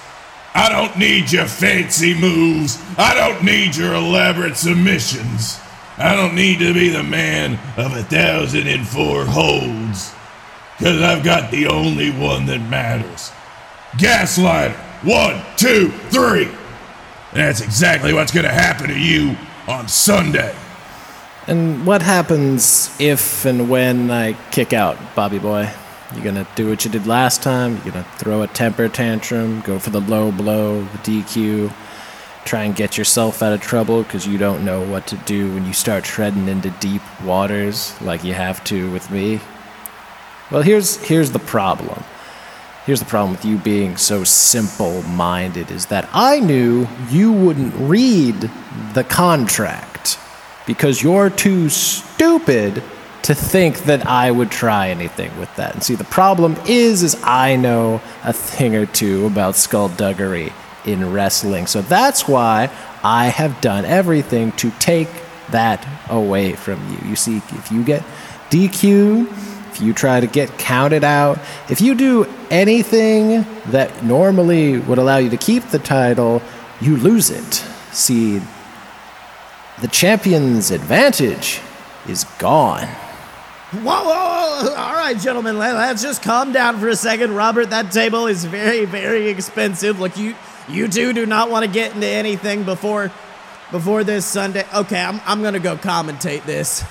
I 0.54 0.70
don't 0.70 0.98
need 0.98 1.32
your 1.32 1.48
fancy 1.48 2.14
moves. 2.14 2.82
I 2.98 3.14
don't 3.14 3.44
need 3.44 3.76
your 3.76 3.94
elaborate 3.94 4.56
submissions. 4.56 5.60
I 5.98 6.16
don't 6.16 6.36
need 6.36 6.60
to 6.60 6.74
be 6.74 6.90
the 6.90 7.04
man 7.04 7.54
of 7.78 7.96
a 7.96 8.04
thousand 8.04 8.68
and 8.68 8.86
four 8.86 9.24
holds. 9.26 10.14
Cause 10.78 11.02
I've 11.02 11.24
got 11.24 11.52
the 11.52 11.68
only 11.68 12.12
one 12.12 12.48
that 12.48 12.60
matters. 12.60 13.32
Gaslighter. 13.94 14.76
One, 15.04 15.42
two, 15.56 15.90
three. 16.10 16.50
That's 17.34 17.62
exactly 17.62 18.14
what's 18.14 18.34
gonna 18.34 18.50
happen 18.50 18.90
to 18.90 19.00
you 19.00 19.38
on 19.68 19.88
Sunday. 19.88 20.54
And 21.48 21.86
what 21.86 22.02
happens 22.02 22.94
if 23.00 23.46
and 23.46 23.70
when 23.70 24.12
I 24.12 24.34
kick 24.52 24.74
out, 24.74 24.98
Bobby 25.16 25.40
Boy? 25.40 25.70
You 26.14 26.22
gonna 26.22 26.48
do 26.56 26.70
what 26.70 26.84
you 26.84 26.92
did 26.92 27.08
last 27.08 27.42
time? 27.42 27.78
You 27.86 27.92
gonna 27.92 28.08
throw 28.18 28.42
a 28.42 28.48
temper 28.48 28.90
tantrum, 28.90 29.62
go 29.62 29.80
for 29.80 29.92
the 29.92 30.02
low 30.02 30.32
blow, 30.32 30.82
the 30.82 30.98
DQ, 30.98 31.72
try 32.46 32.64
and 32.64 32.76
get 32.76 32.98
yourself 32.98 33.42
out 33.42 33.54
of 33.54 33.62
trouble 33.62 34.04
because 34.04 34.28
you 34.28 34.38
don't 34.38 34.64
know 34.64 34.86
what 34.88 35.08
to 35.08 35.18
do 35.18 35.54
when 35.54 35.66
you 35.66 35.74
start 35.74 36.04
treading 36.04 36.48
into 36.48 36.70
deep 36.80 37.02
waters 37.24 38.00
like 38.02 38.24
you 38.24 38.34
have 38.34 38.64
to 38.66 38.92
with 38.92 39.10
me? 39.12 39.42
Well, 40.52 40.62
here's 40.62 40.98
here's 40.98 41.32
the 41.32 41.40
problem. 41.40 42.04
Here's 42.86 43.00
the 43.00 43.06
problem 43.06 43.32
with 43.32 43.44
you 43.44 43.58
being 43.58 43.98
so 43.98 44.24
simple 44.24 45.02
minded 45.04 45.72
is 45.72 45.88
that 45.88 46.08
I 46.14 46.40
knew 46.40 46.88
you 47.10 47.34
wouldn't 47.34 47.74
read 47.78 48.50
the 48.94 49.04
contract 49.04 50.20
because 50.68 51.02
you're 51.02 51.32
too 51.32 51.70
stupid 51.70 52.84
to 53.24 53.34
think 53.34 53.86
that 53.86 54.06
I 54.06 54.30
would 54.30 54.52
try 54.52 54.90
anything 54.90 55.36
with 55.40 55.54
that. 55.56 55.74
And 55.74 55.84
see, 55.84 55.96
the 55.96 56.04
problem 56.04 56.56
is, 56.68 57.02
is 57.02 57.20
I 57.24 57.56
know 57.56 58.02
a 58.24 58.32
thing 58.32 58.76
or 58.76 58.86
two 58.86 59.26
about 59.26 59.56
skullduggery 59.56 60.54
in 60.86 61.12
wrestling. 61.12 61.68
So 61.68 61.82
that's 61.82 62.28
why 62.28 62.70
I 63.04 63.28
have 63.28 63.60
done 63.62 63.86
everything 63.86 64.52
to 64.54 64.72
take 64.80 65.10
that 65.52 65.86
away 66.10 66.54
from 66.54 66.80
you. 66.92 67.10
You 67.10 67.16
see, 67.16 67.38
if 67.38 67.72
you 67.72 67.84
get 67.84 68.04
DQ, 68.50 69.28
if 69.72 69.82
you 69.82 69.94
try 69.94 70.20
to 70.20 70.28
get 70.28 70.58
counted 70.58 71.04
out, 71.04 71.38
if 71.70 71.82
you 71.82 71.96
do 71.96 72.26
anything 72.50 73.46
that 73.68 74.04
normally 74.04 74.80
would 74.80 74.98
allow 74.98 75.18
you 75.18 75.30
to 75.30 75.38
keep 75.38 75.64
the 75.66 75.80
title, 75.80 76.42
you 76.82 76.96
lose 76.98 77.30
it. 77.30 77.54
See, 77.92 78.42
the 79.82 79.88
champion's 79.90 80.72
advantage 80.72 81.60
is 82.08 82.24
gone. 82.40 82.88
Whoa, 83.72 83.82
whoa, 83.84 84.64
whoa. 84.64 84.76
All 84.76 84.94
right, 84.94 85.18
gentlemen, 85.20 85.58
let- 85.58 85.76
let's 85.76 86.02
just 86.02 86.22
calm 86.22 86.54
down 86.54 86.80
for 86.80 86.88
a 86.88 86.96
second. 86.96 87.36
Robert, 87.36 87.72
that 87.72 87.92
table 87.92 88.28
is 88.28 88.46
very, 88.46 88.86
very 88.86 89.28
expensive. 89.28 90.00
Look, 90.00 90.16
you 90.18 90.36
you 90.70 90.88
two 90.88 91.14
do 91.14 91.26
not 91.26 91.50
want 91.50 91.66
to 91.66 91.72
get 91.72 91.94
into 91.94 92.08
anything 92.08 92.64
before 92.64 93.12
before 93.72 94.04
this 94.04 94.26
Sunday. 94.26 94.66
Okay, 94.74 95.00
I'm, 95.02 95.20
I'm 95.26 95.42
gonna 95.42 95.60
go 95.60 95.76
commentate 95.76 96.46
this. 96.46 96.84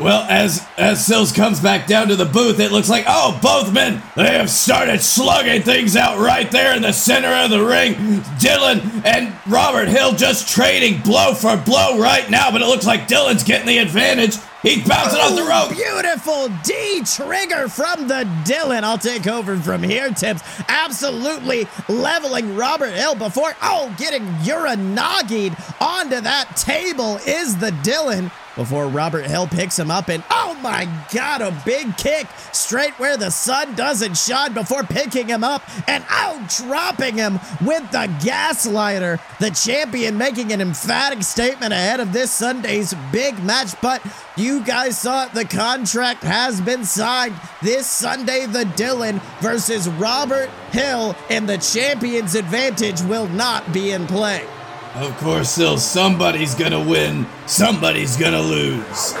Well, 0.00 0.26
as 0.28 0.66
as 0.78 1.04
Sills 1.04 1.32
comes 1.32 1.60
back 1.60 1.86
down 1.86 2.08
to 2.08 2.16
the 2.16 2.24
booth, 2.24 2.58
it 2.58 2.72
looks 2.72 2.88
like 2.88 3.04
oh, 3.06 3.38
both 3.42 3.72
men 3.72 4.02
they 4.16 4.32
have 4.32 4.50
started 4.50 5.00
slugging 5.00 5.62
things 5.62 5.96
out 5.96 6.18
right 6.18 6.50
there 6.50 6.74
in 6.74 6.82
the 6.82 6.92
center 6.92 7.28
of 7.28 7.50
the 7.50 7.64
ring. 7.64 7.94
Dylan 8.40 9.04
and 9.04 9.32
Robert 9.46 9.88
Hill 9.88 10.12
just 10.12 10.48
trading 10.48 11.02
blow 11.02 11.34
for 11.34 11.56
blow 11.56 11.98
right 11.98 12.28
now, 12.30 12.50
but 12.50 12.62
it 12.62 12.66
looks 12.66 12.86
like 12.86 13.06
Dylan's 13.06 13.44
getting 13.44 13.66
the 13.66 13.78
advantage. 13.78 14.36
He's 14.62 14.86
bouncing 14.86 15.18
off 15.20 15.34
the 15.34 15.42
rope. 15.42 15.76
Beautiful 15.76 16.48
D 16.62 17.02
trigger 17.04 17.68
from 17.68 18.06
the 18.06 18.24
Dylan. 18.44 18.84
I'll 18.84 18.96
take 18.96 19.26
over 19.26 19.56
from 19.56 19.82
here, 19.82 20.10
Tibbs. 20.10 20.42
Absolutely 20.68 21.66
leveling 21.88 22.54
Robert 22.54 22.92
Hill 22.92 23.16
before, 23.16 23.56
oh, 23.60 23.92
getting 23.98 24.22
Uranagi'd 24.44 25.56
onto 25.80 26.20
that 26.20 26.56
table 26.56 27.16
is 27.26 27.58
the 27.58 27.70
Dylan 27.82 28.30
before 28.56 28.86
Robert 28.86 29.26
Hill 29.26 29.46
picks 29.46 29.78
him 29.78 29.90
up 29.90 30.08
and 30.08 30.22
oh 30.30 30.58
my 30.62 30.88
god, 31.12 31.40
a 31.40 31.50
big 31.64 31.96
kick 31.96 32.26
straight 32.52 32.92
where 32.98 33.16
the 33.16 33.30
sun 33.30 33.74
doesn't 33.74 34.16
shine 34.16 34.52
before 34.52 34.84
picking 34.84 35.28
him 35.28 35.42
up 35.42 35.62
and 35.88 36.04
out 36.08 36.48
dropping 36.48 37.16
him 37.16 37.34
with 37.64 37.90
the 37.90 38.08
gaslighter. 38.20 39.20
The 39.38 39.50
champion 39.50 40.18
making 40.18 40.52
an 40.52 40.60
emphatic 40.60 41.22
statement 41.22 41.72
ahead 41.72 42.00
of 42.00 42.12
this 42.12 42.30
Sunday's 42.30 42.94
big 43.10 43.42
match, 43.42 43.74
but 43.80 44.02
you 44.36 44.64
guys 44.64 44.98
saw 44.98 45.26
it, 45.26 45.34
the 45.34 45.44
contract 45.44 46.22
has 46.22 46.60
been 46.60 46.84
signed 46.84 47.34
this 47.62 47.86
Sunday. 47.86 48.46
The 48.46 48.64
Dylan 48.64 49.20
versus 49.40 49.88
Robert 49.88 50.48
Hill 50.70 51.14
and 51.28 51.48
the 51.48 51.58
champion's 51.58 52.34
advantage 52.34 53.00
will 53.02 53.28
not 53.28 53.72
be 53.72 53.92
in 53.92 54.06
play. 54.06 54.46
Of 54.94 55.16
course, 55.16 55.50
still 55.50 55.78
somebody's 55.78 56.54
gonna 56.54 56.82
win, 56.82 57.26
somebody's 57.46 58.16
gonna 58.18 58.42
lose. 58.42 59.14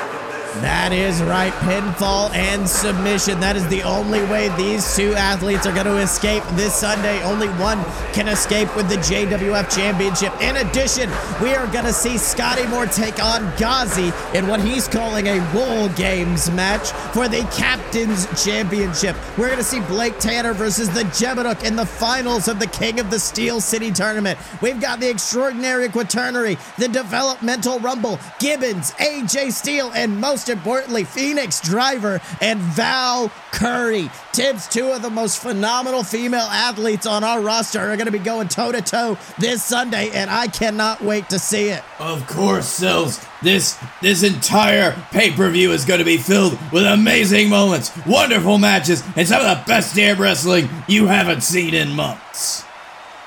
That 0.60 0.92
is 0.92 1.22
right. 1.22 1.52
Pinfall 1.64 2.30
and 2.34 2.68
submission. 2.68 3.40
That 3.40 3.56
is 3.56 3.66
the 3.68 3.82
only 3.82 4.22
way 4.24 4.54
these 4.58 4.94
two 4.94 5.14
athletes 5.14 5.66
are 5.66 5.72
going 5.72 5.86
to 5.86 5.96
escape 5.96 6.42
this 6.52 6.74
Sunday. 6.74 7.22
Only 7.22 7.48
one 7.48 7.82
can 8.12 8.28
escape 8.28 8.74
with 8.76 8.88
the 8.90 8.96
JWF 8.96 9.74
Championship. 9.74 10.38
In 10.42 10.56
addition, 10.56 11.08
we 11.40 11.54
are 11.54 11.66
going 11.68 11.86
to 11.86 11.92
see 11.92 12.18
Scotty 12.18 12.66
Moore 12.66 12.84
take 12.84 13.22
on 13.22 13.50
Ghazi 13.56 14.12
in 14.36 14.46
what 14.46 14.60
he's 14.60 14.86
calling 14.88 15.26
a 15.26 15.40
Wool 15.54 15.88
Games 15.90 16.50
match 16.50 16.90
for 17.14 17.28
the 17.28 17.42
Captain's 17.56 18.26
Championship. 18.44 19.16
We're 19.38 19.46
going 19.46 19.58
to 19.58 19.64
see 19.64 19.80
Blake 19.80 20.18
Tanner 20.18 20.52
versus 20.52 20.90
the 20.90 21.04
Jebeduk 21.04 21.64
in 21.64 21.76
the 21.76 21.86
finals 21.86 22.46
of 22.48 22.58
the 22.58 22.66
King 22.66 23.00
of 23.00 23.10
the 23.10 23.18
Steel 23.18 23.62
City 23.62 23.90
tournament. 23.90 24.38
We've 24.60 24.80
got 24.80 25.00
the 25.00 25.08
Extraordinary 25.08 25.88
Quaternary, 25.88 26.58
the 26.76 26.88
Developmental 26.88 27.78
Rumble, 27.78 28.20
Gibbons, 28.38 28.92
AJ 28.92 29.52
Steele, 29.52 29.90
and 29.94 30.20
most 30.20 30.41
most 30.42 30.48
importantly, 30.48 31.04
Phoenix 31.04 31.60
Driver 31.60 32.20
and 32.40 32.58
Val 32.58 33.30
Curry. 33.52 34.10
Tibbs, 34.32 34.66
two 34.66 34.90
of 34.90 35.00
the 35.00 35.08
most 35.08 35.40
phenomenal 35.40 36.02
female 36.02 36.48
athletes 36.50 37.06
on 37.06 37.22
our 37.22 37.40
roster, 37.40 37.78
are 37.78 37.96
going 37.96 38.06
to 38.06 38.10
be 38.10 38.18
going 38.18 38.48
toe 38.48 38.72
to 38.72 38.82
toe 38.82 39.16
this 39.38 39.62
Sunday, 39.62 40.10
and 40.10 40.28
I 40.28 40.48
cannot 40.48 41.00
wait 41.00 41.28
to 41.28 41.38
see 41.38 41.68
it. 41.68 41.84
Of 42.00 42.26
course, 42.26 42.66
Sills. 42.66 43.24
This 43.40 43.78
this 44.00 44.24
entire 44.24 45.00
pay-per-view 45.12 45.70
is 45.70 45.84
going 45.84 46.00
to 46.00 46.04
be 46.04 46.16
filled 46.16 46.58
with 46.72 46.86
amazing 46.86 47.48
moments, 47.48 47.92
wonderful 48.04 48.58
matches, 48.58 49.04
and 49.14 49.28
some 49.28 49.42
of 49.42 49.46
the 49.46 49.62
best 49.64 49.94
damn 49.94 50.20
wrestling 50.20 50.68
you 50.88 51.06
haven't 51.06 51.42
seen 51.42 51.72
in 51.72 51.92
months. 51.92 52.64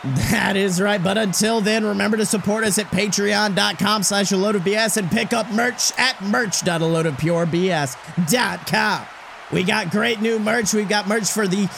That 0.05 0.55
is 0.55 0.79
right. 0.79 1.03
But 1.03 1.17
until 1.17 1.61
then, 1.61 1.83
remember 1.85 2.17
to 2.17 2.25
support 2.25 2.63
us 2.63 2.77
at 2.77 2.85
patreon.com 2.87 4.03
slash 4.03 4.31
a 4.31 4.37
load 4.37 4.55
of 4.55 4.61
BS 4.61 4.97
and 4.97 5.09
pick 5.09 5.33
up 5.33 5.49
merch 5.51 5.91
at 5.97 6.21
merch.aloadofpurebs.com. 6.21 9.14
We 9.51 9.63
got 9.63 9.91
great 9.91 10.21
new 10.21 10.39
merch. 10.39 10.73
We've 10.73 10.89
got 10.89 11.07
merch 11.07 11.31
for 11.31 11.47
the 11.47 11.69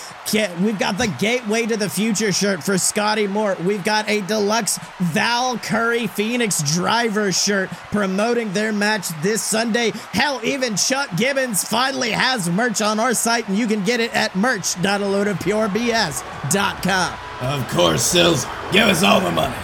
we've 0.61 0.79
got 0.79 0.97
the 0.97 1.07
Gateway 1.19 1.65
to 1.65 1.75
the 1.77 1.89
Future 1.89 2.31
shirt 2.31 2.63
for 2.63 2.77
Scotty 2.77 3.27
Moore. 3.27 3.57
We've 3.63 3.83
got 3.83 4.07
a 4.09 4.21
deluxe 4.21 4.79
Val 4.99 5.57
Curry 5.57 6.07
Phoenix 6.07 6.61
Driver 6.73 7.31
shirt 7.31 7.69
promoting 7.91 8.53
their 8.53 8.71
match 8.71 9.07
this 9.21 9.43
Sunday. 9.43 9.91
Hell, 10.13 10.39
even 10.43 10.77
Chuck 10.77 11.09
Gibbons 11.17 11.63
finally 11.63 12.11
has 12.11 12.49
merch 12.49 12.81
on 12.81 12.99
our 12.99 13.13
site, 13.13 13.47
and 13.47 13.57
you 13.57 13.67
can 13.67 13.83
get 13.83 13.99
it 13.99 14.15
at 14.15 14.35
merch.aloadofpurebs.com. 14.35 17.19
Of 17.41 17.67
course, 17.69 18.03
Sills. 18.03 18.45
Give 18.71 18.87
us 18.87 19.03
all 19.03 19.21
the 19.21 19.31
money. 19.31 19.55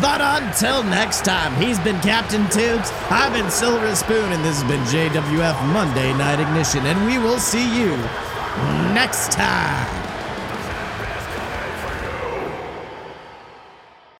But 0.00 0.20
until 0.20 0.82
next 0.82 1.24
time, 1.24 1.54
he's 1.62 1.78
been 1.78 2.00
Captain 2.00 2.42
Tubes, 2.50 2.90
I've 3.10 3.32
been 3.32 3.50
Silver 3.50 3.94
Spoon, 3.94 4.32
and 4.32 4.44
this 4.44 4.60
has 4.60 4.70
been 4.70 4.82
JWF 4.86 5.72
Monday 5.72 6.12
Night 6.14 6.40
Ignition, 6.40 6.84
and 6.86 7.06
we 7.06 7.18
will 7.18 7.38
see 7.38 7.64
you 7.78 7.96
next 8.92 9.32
time. 9.32 10.03